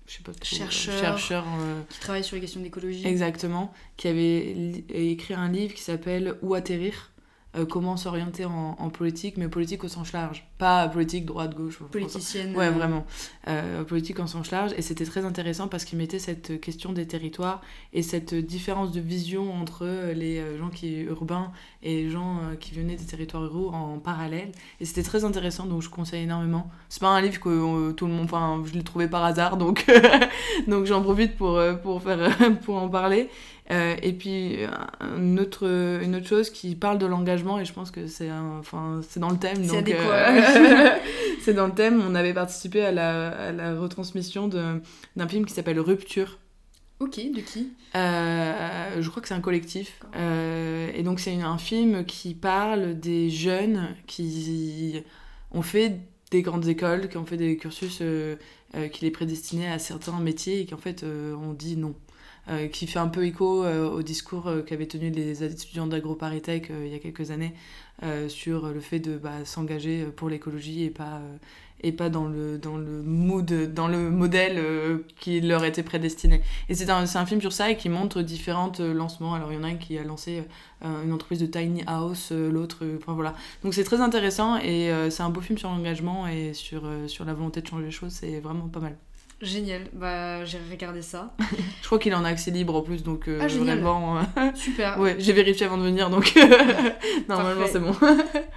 [0.07, 1.45] je sais pas chercheur, chercheur
[1.89, 3.05] qui travaille sur les questions d'écologie.
[3.05, 4.51] Exactement, qui avait
[4.89, 7.11] écrit un livre qui s'appelle Où atterrir?
[7.56, 10.45] Euh, comment s'orienter en, politique, mais politique au sens large.
[10.58, 11.80] Pas politique droite-gauche.
[11.91, 12.56] Politicienne.
[12.56, 12.72] Ouais, euh.
[12.72, 13.06] vraiment.
[13.48, 14.74] Euh, politique en sens large.
[14.78, 17.62] Et c'était très intéressant parce qu'il mettait cette question des territoires
[17.93, 21.52] et cette différence de vision entre les gens qui urbains
[21.84, 24.52] et les gens qui venaient des territoires ruraux en parallèle.
[24.82, 26.70] Et c'était très intéressant, donc je conseille énormément.
[26.89, 28.26] C'est pas un livre que tout le monde.
[28.26, 29.86] Enfin, je l'ai trouvé par hasard, donc,
[30.68, 32.36] donc j'en profite pour, pour, faire,
[32.66, 33.30] pour en parler.
[33.70, 34.59] Euh, et puis
[35.18, 35.68] une autre,
[36.01, 39.38] une autre chose qui parle de l'engagement, et je pense que c'est enfin, dans le
[39.38, 39.65] thème.
[39.68, 40.89] C'est euh,
[41.41, 42.01] c'est dans le thème.
[42.07, 46.39] On avait participé à la, à la retransmission d'un film qui s'appelle Rupture.
[46.99, 47.74] Ok, de qui?
[47.95, 49.99] Euh, Je crois que c'est un collectif.
[50.15, 55.03] et donc c'est un film qui parle des jeunes qui
[55.51, 55.99] ont fait
[56.32, 58.01] des grandes écoles, qui ont fait des cursus
[58.91, 61.93] qui les prédestinaient à certains métiers et qui en fait ont dit non.
[62.50, 66.72] Euh, qui fait un peu écho euh, au discours euh, qu'avaient tenu les étudiants d'AgroParisTech
[66.86, 67.54] il y a quelques années
[68.28, 71.20] sur le fait de bah, s'engager pour l'écologie et pas
[71.82, 76.41] et pas dans le, dans le mood, dans le modèle qui leur était prédestiné.
[76.70, 79.34] Et c'est un, un, film sur ça et qui montre différents lancements.
[79.34, 80.43] Alors il y en a un qui a lancé
[80.84, 83.34] une entreprise de tiny house, l'autre, enfin voilà.
[83.64, 87.34] Donc c'est très intéressant et c'est un beau film sur l'engagement et sur, sur la
[87.34, 88.95] volonté de changer les choses, c'est vraiment pas mal.
[89.41, 91.35] Génial, bah j'ai regardé ça.
[91.81, 94.17] je crois qu'il en a accès libre en plus, donc euh, ah, vraiment.
[94.17, 94.21] Euh,
[94.55, 94.99] Super.
[94.99, 96.33] ouais, j'ai vérifié avant de venir, donc
[97.29, 97.95] normalement c'est bon.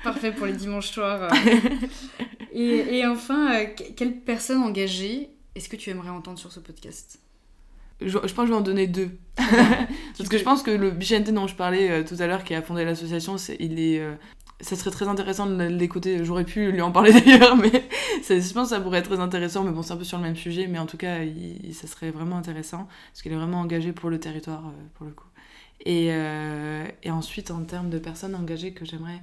[0.03, 1.31] Parfait pour les dimanches soirs.
[2.53, 7.19] et, et, enfin, euh, quelle personne engagée est-ce que tu aimerais entendre sur ce podcast?
[8.01, 9.11] Je, je, pense que je vais en donner deux.
[9.37, 12.63] Parce que je pense que le Bichente dont je parlais tout à l'heure, qui a
[12.63, 14.03] fondé l'association, il est
[14.61, 16.25] ça serait très intéressant de l'écouter.
[16.25, 17.71] J'aurais pu lui en parler d'ailleurs, mais
[18.29, 19.65] je pense que ça pourrait être très intéressant.
[19.65, 21.19] Mais bon, c'est un peu sur le même sujet, mais en tout cas,
[21.73, 25.13] ça serait vraiment intéressant parce qu'il est vraiment engagé pour le territoire, euh, pour le
[25.13, 25.27] coup.
[25.87, 29.23] Et, euh, et, ensuite, en termes de personnes engagées que j'aimerais,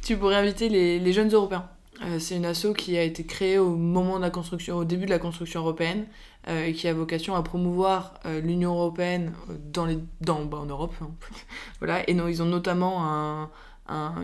[0.00, 1.68] tu pourrais inviter les, les jeunes Européens.
[2.00, 5.04] Euh, c'est une asso qui a été créée au moment de la construction, au début
[5.04, 6.06] de la construction européenne,
[6.48, 9.32] et qui a vocation à promouvoir l'Union européenne
[9.72, 10.92] dans les, dans, bah, en Europe.
[11.00, 11.12] Hein.
[11.78, 12.08] voilà.
[12.10, 13.50] Et non, ils ont notamment un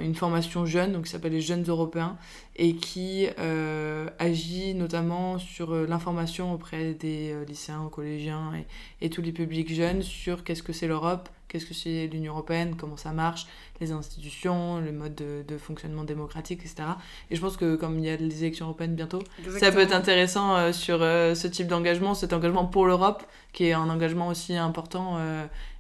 [0.01, 2.16] une formation jeune, donc qui s'appelle les Jeunes Européens,
[2.57, 8.53] et qui euh, agit notamment sur euh, l'information auprès des euh, lycéens, collégiens
[9.01, 12.33] et, et, tous les publics jeunes sur qu'est-ce que c'est l'Europe, qu'est-ce que c'est l'Union
[12.33, 13.47] Européenne, comment ça marche,
[13.81, 16.89] les institutions, le mode de, fonctionnement démocratique, etc.
[17.31, 19.23] Et je pense que comme il y a les élections européennes bientôt,
[19.59, 23.89] ça peut être intéressant sur ce type d'engagement, cet engagement pour l'Europe, qui est un
[23.89, 25.19] engagement aussi important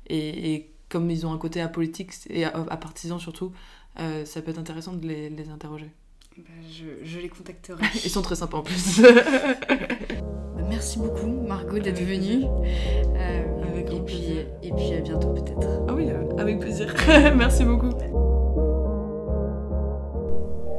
[0.06, 3.52] et, et comme ils ont un côté apolitique et apartisan surtout,
[4.00, 5.90] euh, ça peut être intéressant de les, les interroger.
[6.36, 7.84] Bah, je, je, les contacterai.
[8.04, 9.02] Ils sont très sympas en plus.
[10.68, 12.44] Merci beaucoup Margot d'être venue.
[12.44, 15.66] Euh, avec et, puis, et puis à bientôt peut-être.
[15.88, 16.94] Ah oui, euh, avec plaisir.
[17.36, 17.90] merci beaucoup.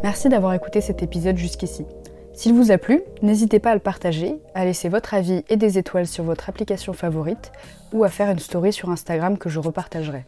[0.03, 1.85] Merci d'avoir écouté cet épisode jusqu'ici.
[2.33, 5.77] S'il vous a plu, n'hésitez pas à le partager, à laisser votre avis et des
[5.77, 7.51] étoiles sur votre application favorite
[7.91, 10.23] ou à faire une story sur Instagram que je repartagerai.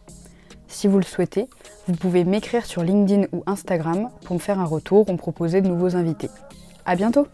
[0.72, 1.48] Si vous le souhaitez,
[1.86, 5.60] vous pouvez m'écrire sur LinkedIn ou Instagram pour me faire un retour ou me proposer
[5.60, 6.30] de nouveaux invités.
[6.86, 7.28] À bientôt!